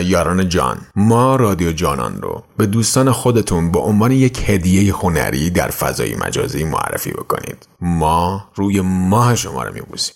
یاران 0.04 0.48
جان 0.48 0.78
ما 0.96 1.36
رادیو 1.36 1.72
جانان 1.72 2.22
رو 2.22 2.42
به 2.56 2.66
دوستان 2.66 3.12
خودتون 3.12 3.72
به 3.72 3.78
عنوان 3.78 4.12
یک 4.12 4.50
هدیه 4.50 4.94
هنری 4.94 5.50
در 5.50 5.70
فضای 5.70 6.16
مجازی 6.16 6.64
معرفی 6.64 7.10
بکنید. 7.10 7.68
ما 7.80 8.48
روی 8.54 8.80
ماه 8.80 9.34
شما 9.34 9.62
رو 9.62 9.74
میبوسیم. 9.74 10.14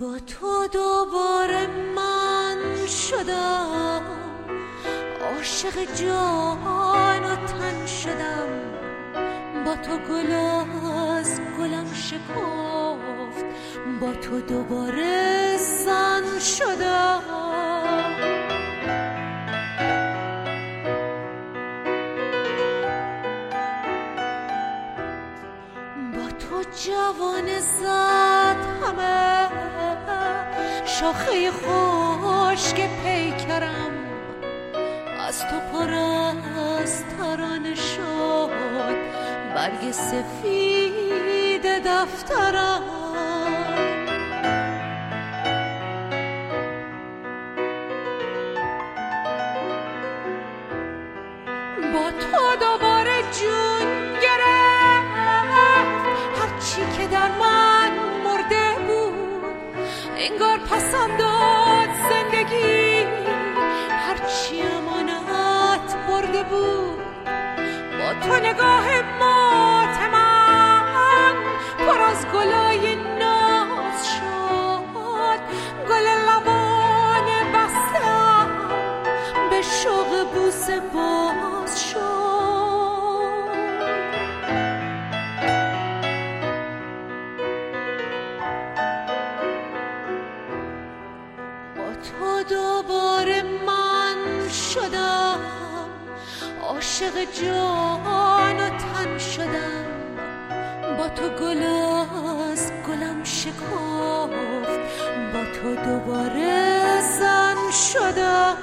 با 0.00 0.18
تو 0.18 0.66
دوباره 0.72 1.66
من 1.96 2.86
شدم. 2.86 4.02
عاشق 5.20 5.94
جان 5.94 7.24
و 7.24 7.36
تن 7.36 7.86
شدم. 7.86 8.48
با 9.64 9.76
تو 9.76 9.96
گل 9.96 10.32
از 10.32 11.40
گلم 11.40 11.94
شکفت. 11.94 13.44
با 14.00 14.12
تو 14.12 14.40
دوباره 14.40 15.56
زن 15.56 16.38
شدم. 16.38 17.22
با 26.14 26.30
تو 26.38 26.62
جوان 26.84 27.58
زد 27.60 28.56
همه. 28.82 29.67
شاخه 31.00 31.50
خشک 31.50 32.88
پیکرم. 33.04 33.92
از 35.28 35.40
تو 35.40 35.60
پر 35.72 35.94
از 35.94 37.04
ترانه 37.18 37.74
شد 37.74 38.96
برگ 39.54 39.90
سفید 39.90 41.66
دفترم. 41.86 42.97
تو 68.28 68.34
نگاه 68.34 69.02
مات 69.18 69.98
پر 71.78 72.00
از 72.00 72.26
گلای 72.26 72.94
ناز 73.18 74.06
شد. 74.16 75.40
گل 75.88 76.06
لبان 76.28 77.26
بستم 77.54 78.48
به 79.50 79.62
شوق 79.62 80.32
بوسه 80.34 80.80
باز 80.80 81.90
شد. 81.90 81.98
با 91.76 91.94
تو 91.94 92.42
دوباره 92.54 93.42
من 93.42 94.48
شدم 94.48 95.40
عاشق 96.62 97.14
جان. 97.42 98.07
شکفت 103.58 104.30
با 105.32 105.44
تو 105.44 105.74
دوباره 105.74 107.00
زن 107.00 107.70
شدم. 107.70 108.56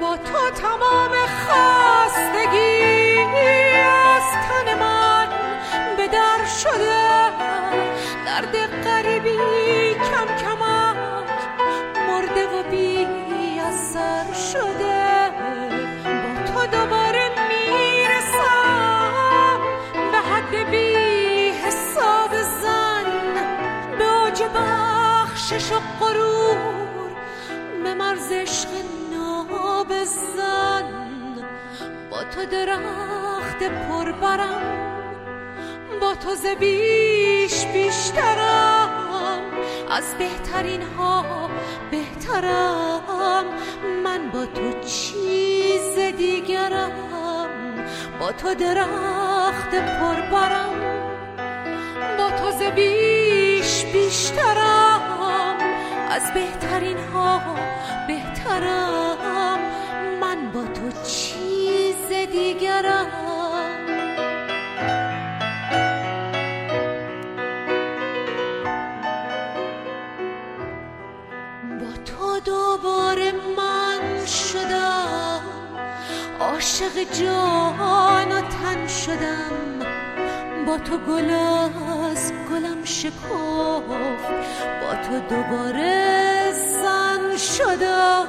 با 0.00 0.16
تو 0.16 0.50
تمام 0.50 1.12
خستگی 1.26 2.76
از 4.06 4.22
تن 4.48 4.78
من 4.78 5.28
به 5.96 6.08
در 6.08 6.44
شده 6.62 6.95
بخشش 25.56 25.72
و 25.72 25.80
غرور 26.00 26.56
به 27.82 27.94
مرز 27.94 28.32
عشق 28.32 28.68
نابزن 29.12 30.84
با 32.10 32.24
تو 32.24 32.44
درخت 32.44 33.62
پربرم 33.62 34.62
با 36.00 36.14
تو 36.14 36.34
ز 36.34 36.46
بیش 36.46 37.66
بیشترم. 37.66 38.90
از 39.90 40.14
بهترین 40.18 40.82
ها 40.82 41.24
بهترم. 41.90 43.44
من 44.04 44.30
با 44.30 44.46
تو 44.46 44.80
چیز 44.80 45.98
دیگرم. 46.16 46.92
با 48.20 48.32
تو 48.32 48.54
درخت 48.54 49.74
پربرم 49.74 50.96
با 52.18 52.30
تو 52.30 52.50
ز 52.50 52.62
از 56.16 56.34
بهترین 56.34 56.98
ها 56.98 57.40
بهترم. 58.06 59.58
من 60.20 60.52
با 60.52 60.62
تو 60.64 61.02
چیز 61.02 62.08
دیگرم. 62.32 63.06
با 71.80 72.02
تو 72.04 72.40
دوباره 72.40 73.32
من 73.56 74.26
شدم. 74.26 75.40
عاشق 76.40 77.12
جان 77.20 78.32
و 78.32 78.40
تن 78.40 78.86
شدم. 78.86 79.86
با 80.66 80.78
تو 80.78 80.98
گلم 80.98 81.85
شکفت. 82.86 83.28
با 84.80 84.94
تو 84.94 85.20
دوباره 85.34 86.52
زن 86.52 87.36
شدم. 87.36 88.26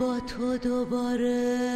با 0.00 0.20
تو 0.20 0.58
دوباره 0.58 1.71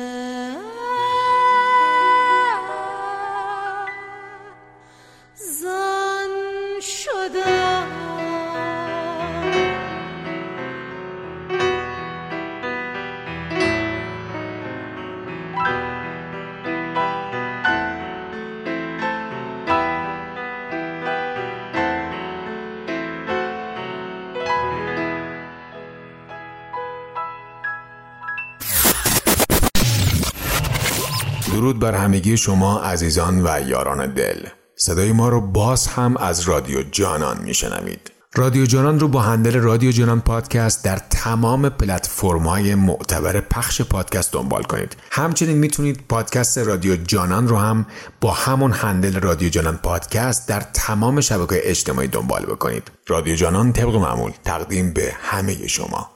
درود 31.57 31.79
بر 31.79 31.95
همگی 31.95 32.37
شما 32.37 32.81
عزیزان 32.81 33.47
و 33.47 33.69
یاران 33.69 34.15
دل 34.15 34.47
صدای 34.77 35.13
ما 35.13 35.29
رو 35.29 35.41
باز 35.41 35.87
هم 35.87 36.17
از 36.17 36.41
رادیو 36.41 36.83
جانان 36.83 37.39
میشنوید 37.43 38.11
رادیو 38.35 38.67
جانان 38.67 39.01
رو 39.01 39.09
با 39.09 39.21
هندل 39.21 39.55
رادیو 39.61 39.91
جانان 39.91 40.21
پادکست 40.21 40.85
در 40.85 40.99
تمام 41.11 41.69
پلتفرم‌های 41.69 42.75
معتبر 42.75 43.41
پخش 43.41 43.83
پادکست 43.83 44.33
دنبال 44.33 44.63
کنید. 44.63 44.97
همچنین 45.11 45.59
می‌تونید 45.59 46.01
پادکست 46.09 46.59
رادیو 46.59 46.97
جانان 46.97 47.49
رو 47.49 47.57
هم 47.57 47.87
با 48.21 48.33
همون 48.33 48.73
هندل 48.73 49.21
رادیو 49.21 49.49
جانان 49.49 49.77
پادکست 49.77 50.49
در 50.49 50.61
تمام 50.61 51.21
شبکه 51.21 51.61
اجتماعی 51.71 52.09
دنبال 52.09 52.47
بکنید. 52.47 52.91
رادیو 53.07 53.37
جانان 53.37 53.73
طبق 53.73 53.95
معمول 53.95 54.33
تقدیم 54.45 54.93
به 54.93 55.13
همه 55.21 55.67
شما. 55.67 56.16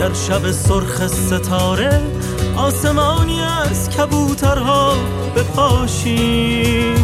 در 0.00 0.12
شب 0.12 0.50
سرخ 0.50 1.06
ستاره 1.06 2.00
آسمانی 2.56 3.40
از 3.40 3.90
کبوترها 3.90 4.94
بپاشیم. 5.36 6.94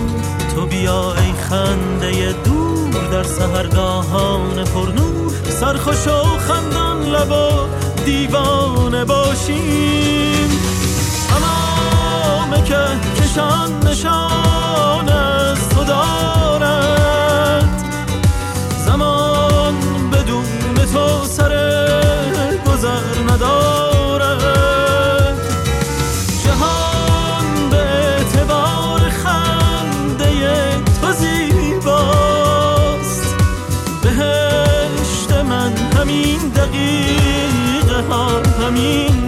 تو 0.55 0.67
بیا 0.67 1.15
ای 1.15 1.33
خنده 1.33 2.33
دور 2.45 3.09
در 3.13 3.23
سهرگاهان 3.23 4.65
پرنور 4.65 5.33
سرخوش 5.61 6.07
و 6.07 6.39
خندان 6.39 7.03
لبا 7.03 7.69
دیوانه 8.05 9.05
باشیم. 9.05 10.51
تمام 11.29 12.65
که 12.65 12.85
کشان 13.23 13.87
نشان 13.87 15.09
از 15.09 15.69
تو 15.69 15.85
دارد 15.85 16.98
گذر 22.79 23.33
ندارد. 23.33 24.43
جهان 26.45 27.71
به 27.71 27.77
اعتبار 27.77 29.01
خنده 29.11 30.71
تو 31.01 31.13
زیباست. 31.13 32.55
بهشت 34.03 35.33
من 35.33 35.73
همین 35.77 36.39
دقیقه 36.39 38.01
ها 38.11 38.43
همین 38.63 39.28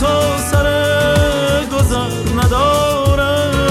تو 0.00 0.38
سر 0.50 0.66
گذر 1.72 2.10
ندارد 2.36 3.64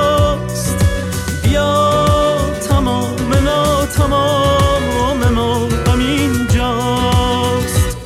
بیا 1.42 2.38
تمام 2.68 3.32
ناتمام 3.44 5.28
ما 5.34 5.68
همین 5.86 6.46
جاست 6.48 7.96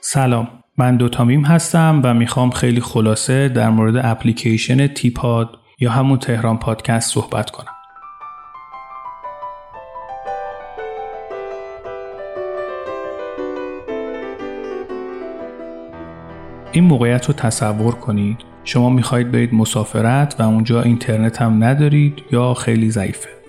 سلام. 0.00 0.59
من 0.80 0.96
دوتامیم 0.96 1.44
هستم 1.44 2.00
و 2.04 2.14
می‌خوام 2.14 2.50
خیلی 2.50 2.80
خلاصه 2.80 3.48
در 3.48 3.70
مورد 3.70 3.96
اپلیکیشن 3.96 4.86
تیپاد 4.86 5.58
یا 5.80 5.90
همون 5.90 6.18
تهران 6.18 6.58
پادکست 6.58 7.14
صحبت 7.14 7.50
کنم. 7.50 7.72
این 16.72 16.84
موقعیت 16.84 17.26
رو 17.26 17.34
تصور 17.34 17.94
کنید. 17.94 18.38
شما 18.64 18.90
می‌خواهید 18.90 19.30
برید 19.32 19.54
مسافرت 19.54 20.36
و 20.38 20.42
اونجا 20.42 20.82
اینترنت 20.82 21.42
هم 21.42 21.64
ندارید 21.64 22.22
یا 22.32 22.54
خیلی 22.54 22.90
ضعیفه. 22.90 23.39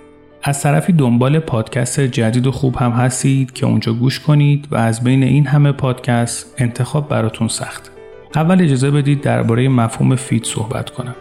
از 0.43 0.61
طرفی 0.61 0.93
دنبال 0.93 1.39
پادکست 1.39 1.99
جدید 1.99 2.47
و 2.47 2.51
خوب 2.51 2.75
هم 2.75 2.91
هستید 2.91 3.53
که 3.53 3.65
اونجا 3.65 3.93
گوش 3.93 4.19
کنید 4.19 4.67
و 4.71 4.75
از 4.75 5.03
بین 5.03 5.23
این 5.23 5.47
همه 5.47 5.71
پادکست 5.71 6.55
انتخاب 6.57 7.09
براتون 7.09 7.47
سخت. 7.47 7.91
اول 8.35 8.61
اجازه 8.61 8.91
بدید 8.91 9.21
درباره 9.21 9.69
مفهوم 9.69 10.15
feed 10.15 10.43
صحبت 10.43 10.89
کنم. 10.89 11.15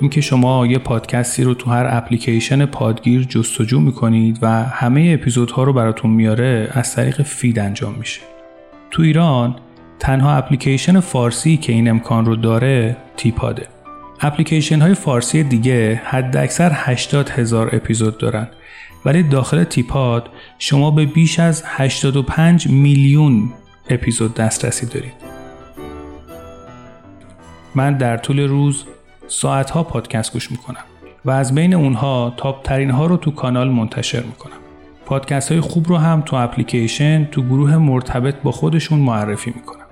اینکه 0.00 0.20
شما 0.20 0.66
یه 0.66 0.78
پادکستی 0.78 1.44
رو 1.44 1.54
تو 1.54 1.70
هر 1.70 1.86
اپلیکیشن 1.90 2.66
پادگیر 2.66 3.22
جستجو 3.22 3.80
می‌کنید 3.80 4.38
و 4.42 4.64
همه 4.64 5.18
اپیزودها 5.20 5.62
رو 5.62 5.72
براتون 5.72 6.10
میاره 6.10 6.68
از 6.72 6.94
طریق 6.94 7.22
feed 7.22 7.58
انجام 7.58 7.94
میشه. 7.98 8.20
تو 8.90 9.02
ایران 9.02 9.56
تنها 9.98 10.36
اپلیکیشن 10.36 11.00
فارسی 11.00 11.56
که 11.56 11.72
این 11.72 11.90
امکان 11.90 12.26
رو 12.26 12.36
داره 12.36 12.96
تیپاده. 13.16 13.66
اپلیکیشن 14.20 14.80
های 14.80 14.94
فارسی 14.94 15.42
دیگه 15.42 16.02
حد 16.04 16.36
اکثر 16.36 16.70
80 16.74 17.28
هزار 17.28 17.70
اپیزود 17.72 18.18
دارن 18.18 18.48
ولی 19.06 19.22
داخل 19.22 19.64
تیپاد 19.64 20.30
شما 20.58 20.90
به 20.90 21.06
بیش 21.06 21.40
از 21.40 21.62
85 21.66 22.68
میلیون 22.68 23.52
اپیزود 23.90 24.34
دسترسی 24.34 24.86
دارید. 24.86 25.14
من 27.74 27.96
در 27.96 28.16
طول 28.16 28.40
روز 28.40 28.84
ساعتها 29.26 29.82
پادکست 29.82 30.32
گوش 30.32 30.50
می‌کنم 30.50 30.84
و 31.24 31.30
از 31.30 31.54
بین 31.54 31.74
اونها 31.74 32.34
تاپ 32.36 32.62
ترین 32.62 32.90
ها 32.90 33.06
رو 33.06 33.16
تو 33.16 33.30
کانال 33.30 33.68
منتشر 33.68 34.22
می‌کنم. 34.22 34.52
پادکست 35.06 35.52
های 35.52 35.60
خوب 35.60 35.88
رو 35.88 35.96
هم 35.96 36.20
تو 36.20 36.36
اپلیکیشن 36.36 37.24
تو 37.24 37.42
گروه 37.42 37.76
مرتبط 37.76 38.34
با 38.42 38.52
خودشون 38.52 38.98
معرفی 38.98 39.52
می‌کنم. 39.56 39.86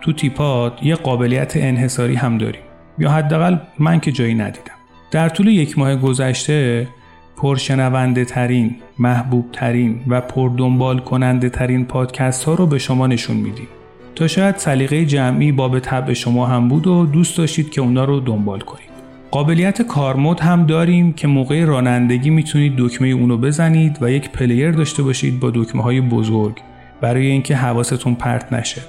تو 0.00 0.12
تیپاد 0.12 0.78
یه 0.82 0.94
قابلیت 0.94 1.52
انحصاری 1.56 2.14
هم 2.14 2.38
داریم. 2.38 2.62
یا 2.98 3.10
حداقل 3.10 3.56
من 3.78 4.00
که 4.00 4.12
جایی 4.12 4.34
ندیدم. 4.34 4.74
در 5.10 5.28
طول 5.28 5.48
یک 5.48 5.78
ماه 5.78 5.96
گذشته 5.96 6.88
پرشنونده 7.36 8.24
ترین، 8.24 8.76
محبوب 8.98 9.44
ترین 9.52 10.00
و 10.08 10.20
پردنبال 10.20 10.98
کننده 10.98 11.48
ترین 11.48 11.84
پادکست 11.84 12.44
ها 12.44 12.54
رو 12.54 12.66
به 12.66 12.78
شما 12.78 13.06
نشون 13.06 13.36
میدیم 13.36 13.68
تا 14.14 14.26
شاید 14.26 14.56
سلیقه 14.56 15.04
جمعی 15.04 15.52
باب 15.52 15.78
طبع 15.78 16.12
شما 16.12 16.46
هم 16.46 16.68
بود 16.68 16.86
و 16.86 17.06
دوست 17.06 17.38
داشتید 17.38 17.70
که 17.70 17.80
اونا 17.80 18.04
رو 18.04 18.20
دنبال 18.20 18.60
کنید. 18.60 18.94
قابلیت 19.30 19.82
کارمود 19.82 20.40
هم 20.40 20.66
داریم 20.66 21.12
که 21.12 21.28
موقع 21.28 21.64
رانندگی 21.64 22.30
می‌تونید 22.30 22.76
دکمه 22.76 23.08
اونو 23.08 23.36
بزنید 23.36 23.98
و 24.00 24.10
یک 24.10 24.30
پلیر 24.30 24.70
داشته 24.70 25.02
باشید 25.02 25.40
با 25.40 25.50
دکمه 25.54 25.82
های 25.82 26.00
بزرگ 26.00 26.60
برای 27.00 27.26
اینکه 27.26 27.56
حواستون 27.56 28.14
پرت 28.14 28.52
نشه. 28.52 28.82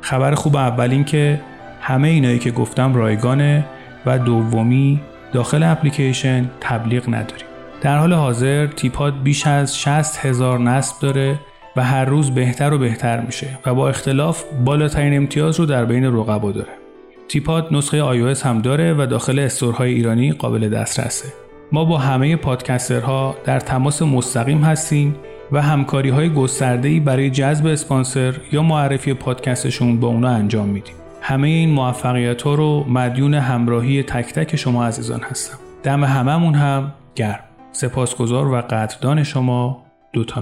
خبر 0.00 0.34
خوب 0.34 0.56
اول 0.56 0.90
این 0.90 1.04
که 1.04 1.40
همه 1.80 2.08
اینایی 2.08 2.38
که 2.38 2.50
گفتم 2.50 2.94
رایگانه 2.94 3.64
و 4.06 4.18
دومی 4.18 5.00
داخل 5.32 5.62
اپلیکیشن 5.62 6.50
تبلیغ 6.60 7.08
نداریم. 7.08 7.46
در 7.86 7.98
حال 7.98 8.12
حاضر 8.12 8.66
تیپاد 8.66 9.22
بیش 9.22 9.46
از 9.46 9.78
60 9.78 10.18
هزار 10.26 10.58
نصب 10.58 10.96
داره 11.00 11.40
و 11.76 11.84
هر 11.84 12.04
روز 12.04 12.30
بهتر 12.30 12.74
و 12.74 12.78
بهتر 12.78 13.20
میشه 13.20 13.58
و 13.66 13.74
با 13.74 13.88
اختلاف 13.88 14.44
بالاترین 14.64 15.16
امتیاز 15.16 15.60
رو 15.60 15.66
در 15.66 15.84
بین 15.84 16.04
رقبا 16.04 16.52
داره. 16.52 16.68
تیپاد 17.28 17.68
نسخه 17.70 18.02
iOS 18.02 18.42
هم 18.42 18.62
داره 18.62 18.94
و 18.94 19.06
داخل 19.06 19.38
استورهای 19.38 19.94
ایرانی 19.94 20.32
قابل 20.32 20.68
دسترسه. 20.68 21.28
ما 21.72 21.84
با 21.84 21.98
همه 21.98 22.36
پادکسترها 22.36 23.36
در 23.44 23.60
تماس 23.60 24.02
مستقیم 24.02 24.64
هستیم 24.64 25.16
و 25.52 25.62
همکاری 25.62 26.08
های 26.08 26.30
گسترده 26.30 27.00
برای 27.00 27.30
جذب 27.30 27.66
اسپانسر 27.66 28.34
یا 28.52 28.62
معرفی 28.62 29.14
پادکستشون 29.14 30.00
با 30.00 30.08
اونا 30.08 30.28
انجام 30.28 30.68
میدیم. 30.68 30.94
همه 31.22 31.48
این 31.48 31.70
موفقیت 31.70 32.42
ها 32.42 32.54
رو 32.54 32.84
مدیون 32.88 33.34
همراهی 33.34 34.02
تک 34.02 34.32
تک 34.32 34.56
شما 34.56 34.86
عزیزان 34.86 35.20
هستم. 35.20 35.58
دم 35.82 36.04
هممون 36.04 36.54
هم 36.54 36.92
گرم. 37.14 37.45
سپاسگزار 37.76 38.48
و 38.48 38.60
قدردان 38.60 39.22
شما 39.22 39.82
دوتا 40.12 40.40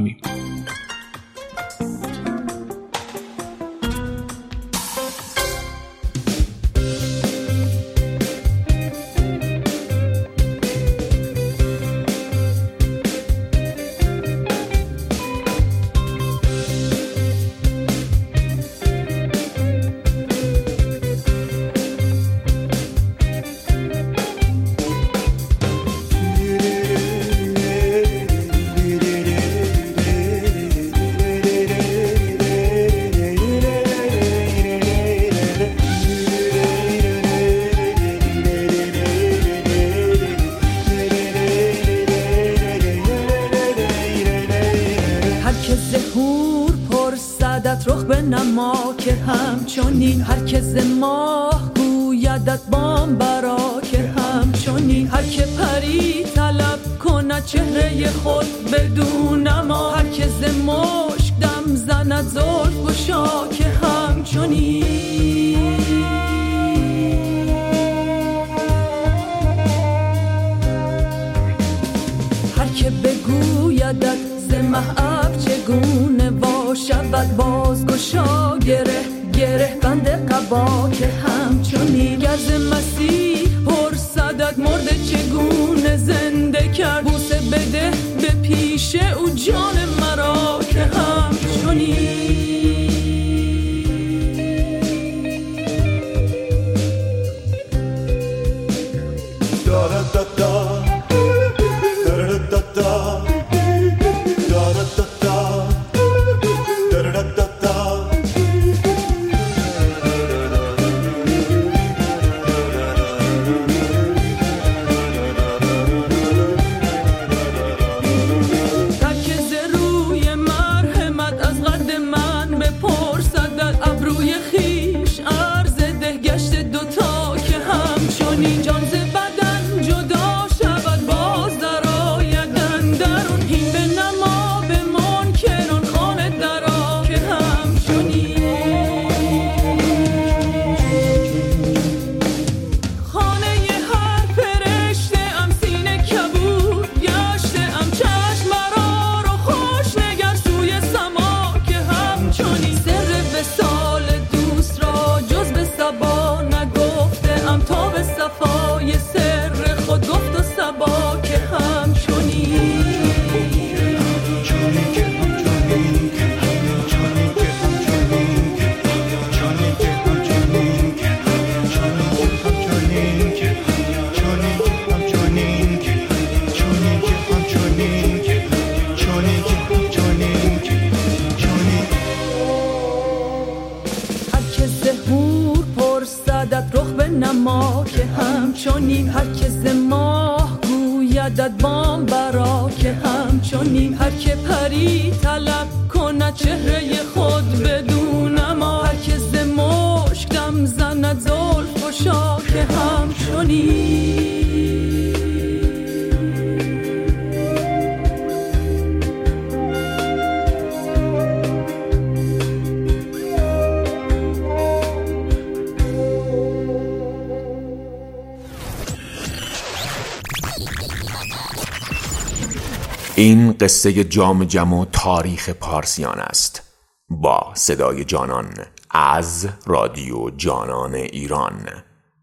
قصه 223.85 224.05
جام 224.05 224.45
جم 224.45 224.72
و 224.72 224.85
تاریخ 224.85 225.49
پارسیان 225.51 226.20
است 226.20 226.62
با 227.11 227.53
صدای 227.55 228.05
جانان 228.05 228.55
از 228.91 229.49
رادیو 229.66 230.30
جانان 230.30 230.95
ایران 230.95 231.68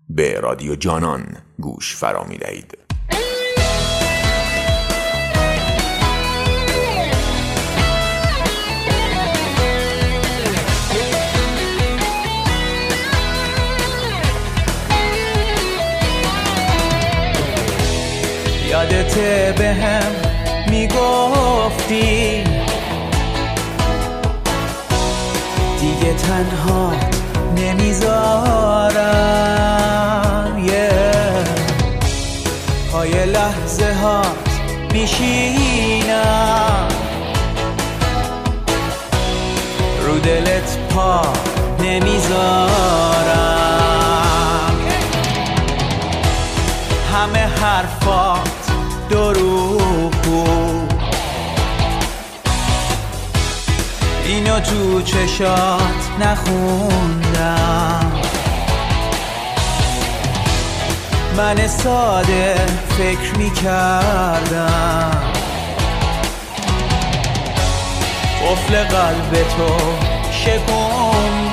به 0.10 0.40
رادیو 0.40 0.76
جانان 0.76 1.38
گوش 1.60 1.96
فرا 1.96 2.24
می 2.24 2.38
دهید. 2.38 2.78
یادت 18.70 19.16
به 19.58 19.74
هم 19.74 20.31
می‌گفتی 21.02 22.44
دیگه 25.80 26.14
تنها 26.14 26.92
نمی‌ذارم. 27.58 28.92
Yeah. 30.68 31.50
پای 32.92 33.26
لحظه 33.26 33.94
هات 33.94 34.26
میشینم. 34.94 36.88
رو 40.06 40.20
دلت 40.20 40.78
پا 40.96 41.22
نمی‌ذارم. 41.80 42.72
همه 47.14 47.40
حرفات 47.40 48.61
اینو 54.52 54.64
تو 54.64 55.02
چشات 55.02 56.10
نخوندم. 56.20 58.12
من 61.38 61.68
ساده 61.68 62.56
فکر 62.98 63.38
می‌کردم. 63.38 65.22
قفل 68.44 68.76
قلب 68.76 69.34
تو 69.34 69.78
شکوندم. 70.32 71.52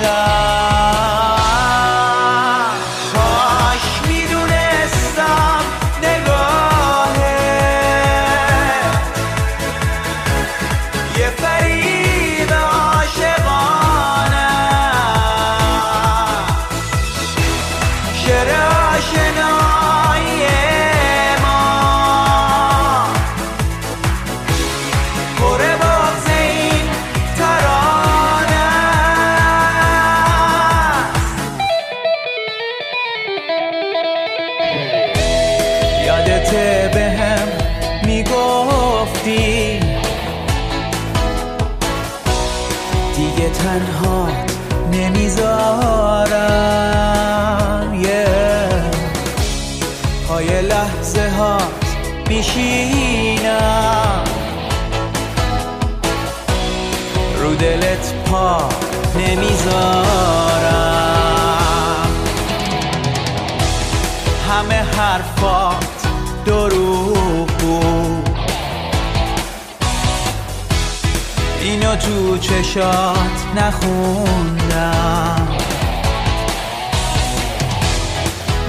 چشات 72.62 73.38
نخوندم. 73.56 75.48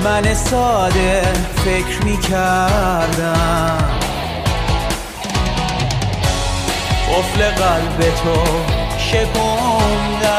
من 0.03 0.33
ساده 0.33 1.33
فکر 1.65 2.03
می‌کردم. 2.03 3.77
قفل 7.09 7.43
قلب 7.43 7.99
تو 8.23 8.43
شکوندم. 8.97 10.29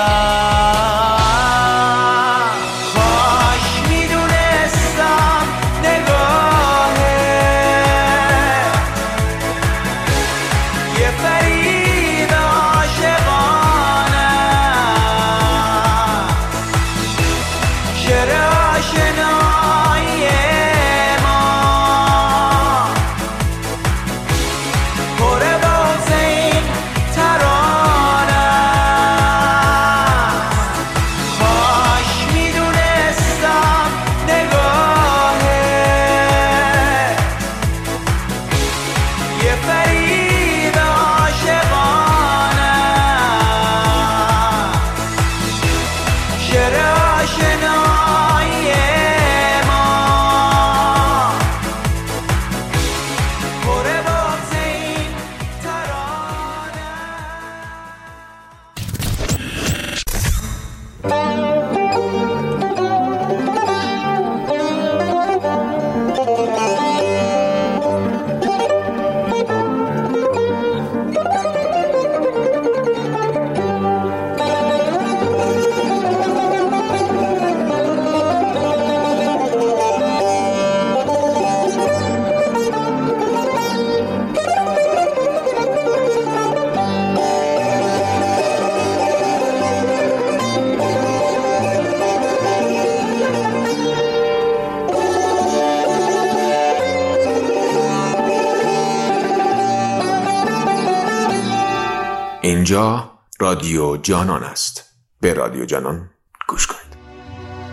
جانان 104.03 104.45
است. 104.45 104.85
به 105.21 105.35
رادیو 105.35 105.65
جانان 105.65 106.11
گوش 106.49 106.67
کنید. 106.67 106.81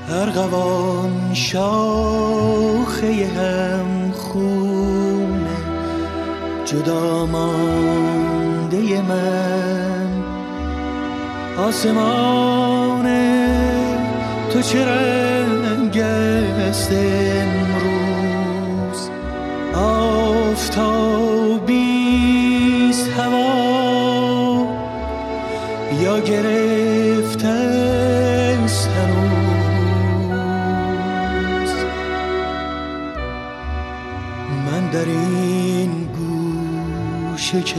ارغوان 0.09 1.33
شاخه 1.33 3.27
هم 3.27 4.11
خونه 4.11 5.57
جدا 6.65 7.25
مانده 7.25 9.01
من. 9.01 10.23
آسمان 11.57 13.07
تو 14.49 14.61
چه 14.61 14.85
رنگ 14.85 15.97
است 15.97 16.91
امروز؟ 16.91 18.29
آفتابیست 19.75 21.26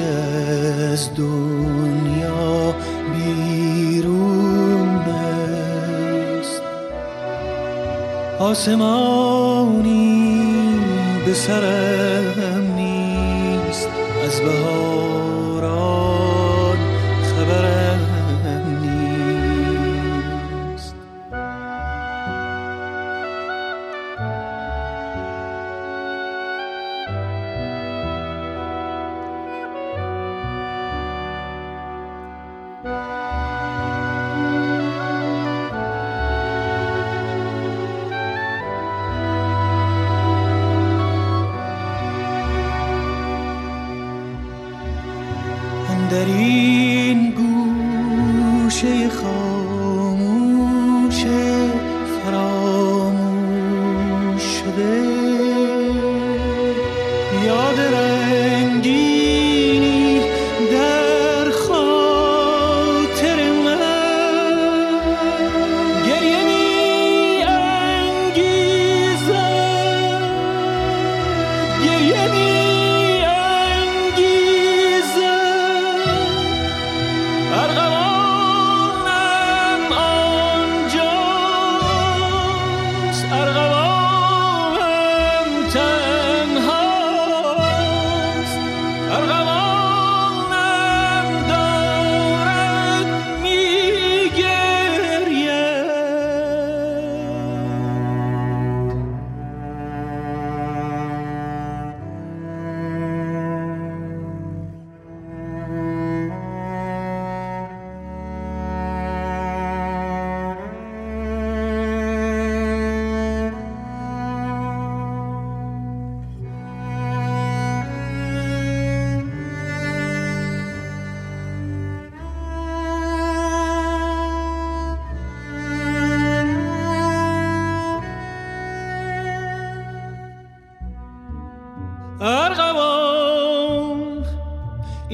از 0.01 1.15
دنیا 1.15 2.75
بیرون 3.13 4.89
است. 6.39 6.63
آسمانی 8.39 9.99
به 11.27 11.35
سرم 11.35 12.38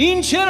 این 0.05 0.21
چه 0.21 0.45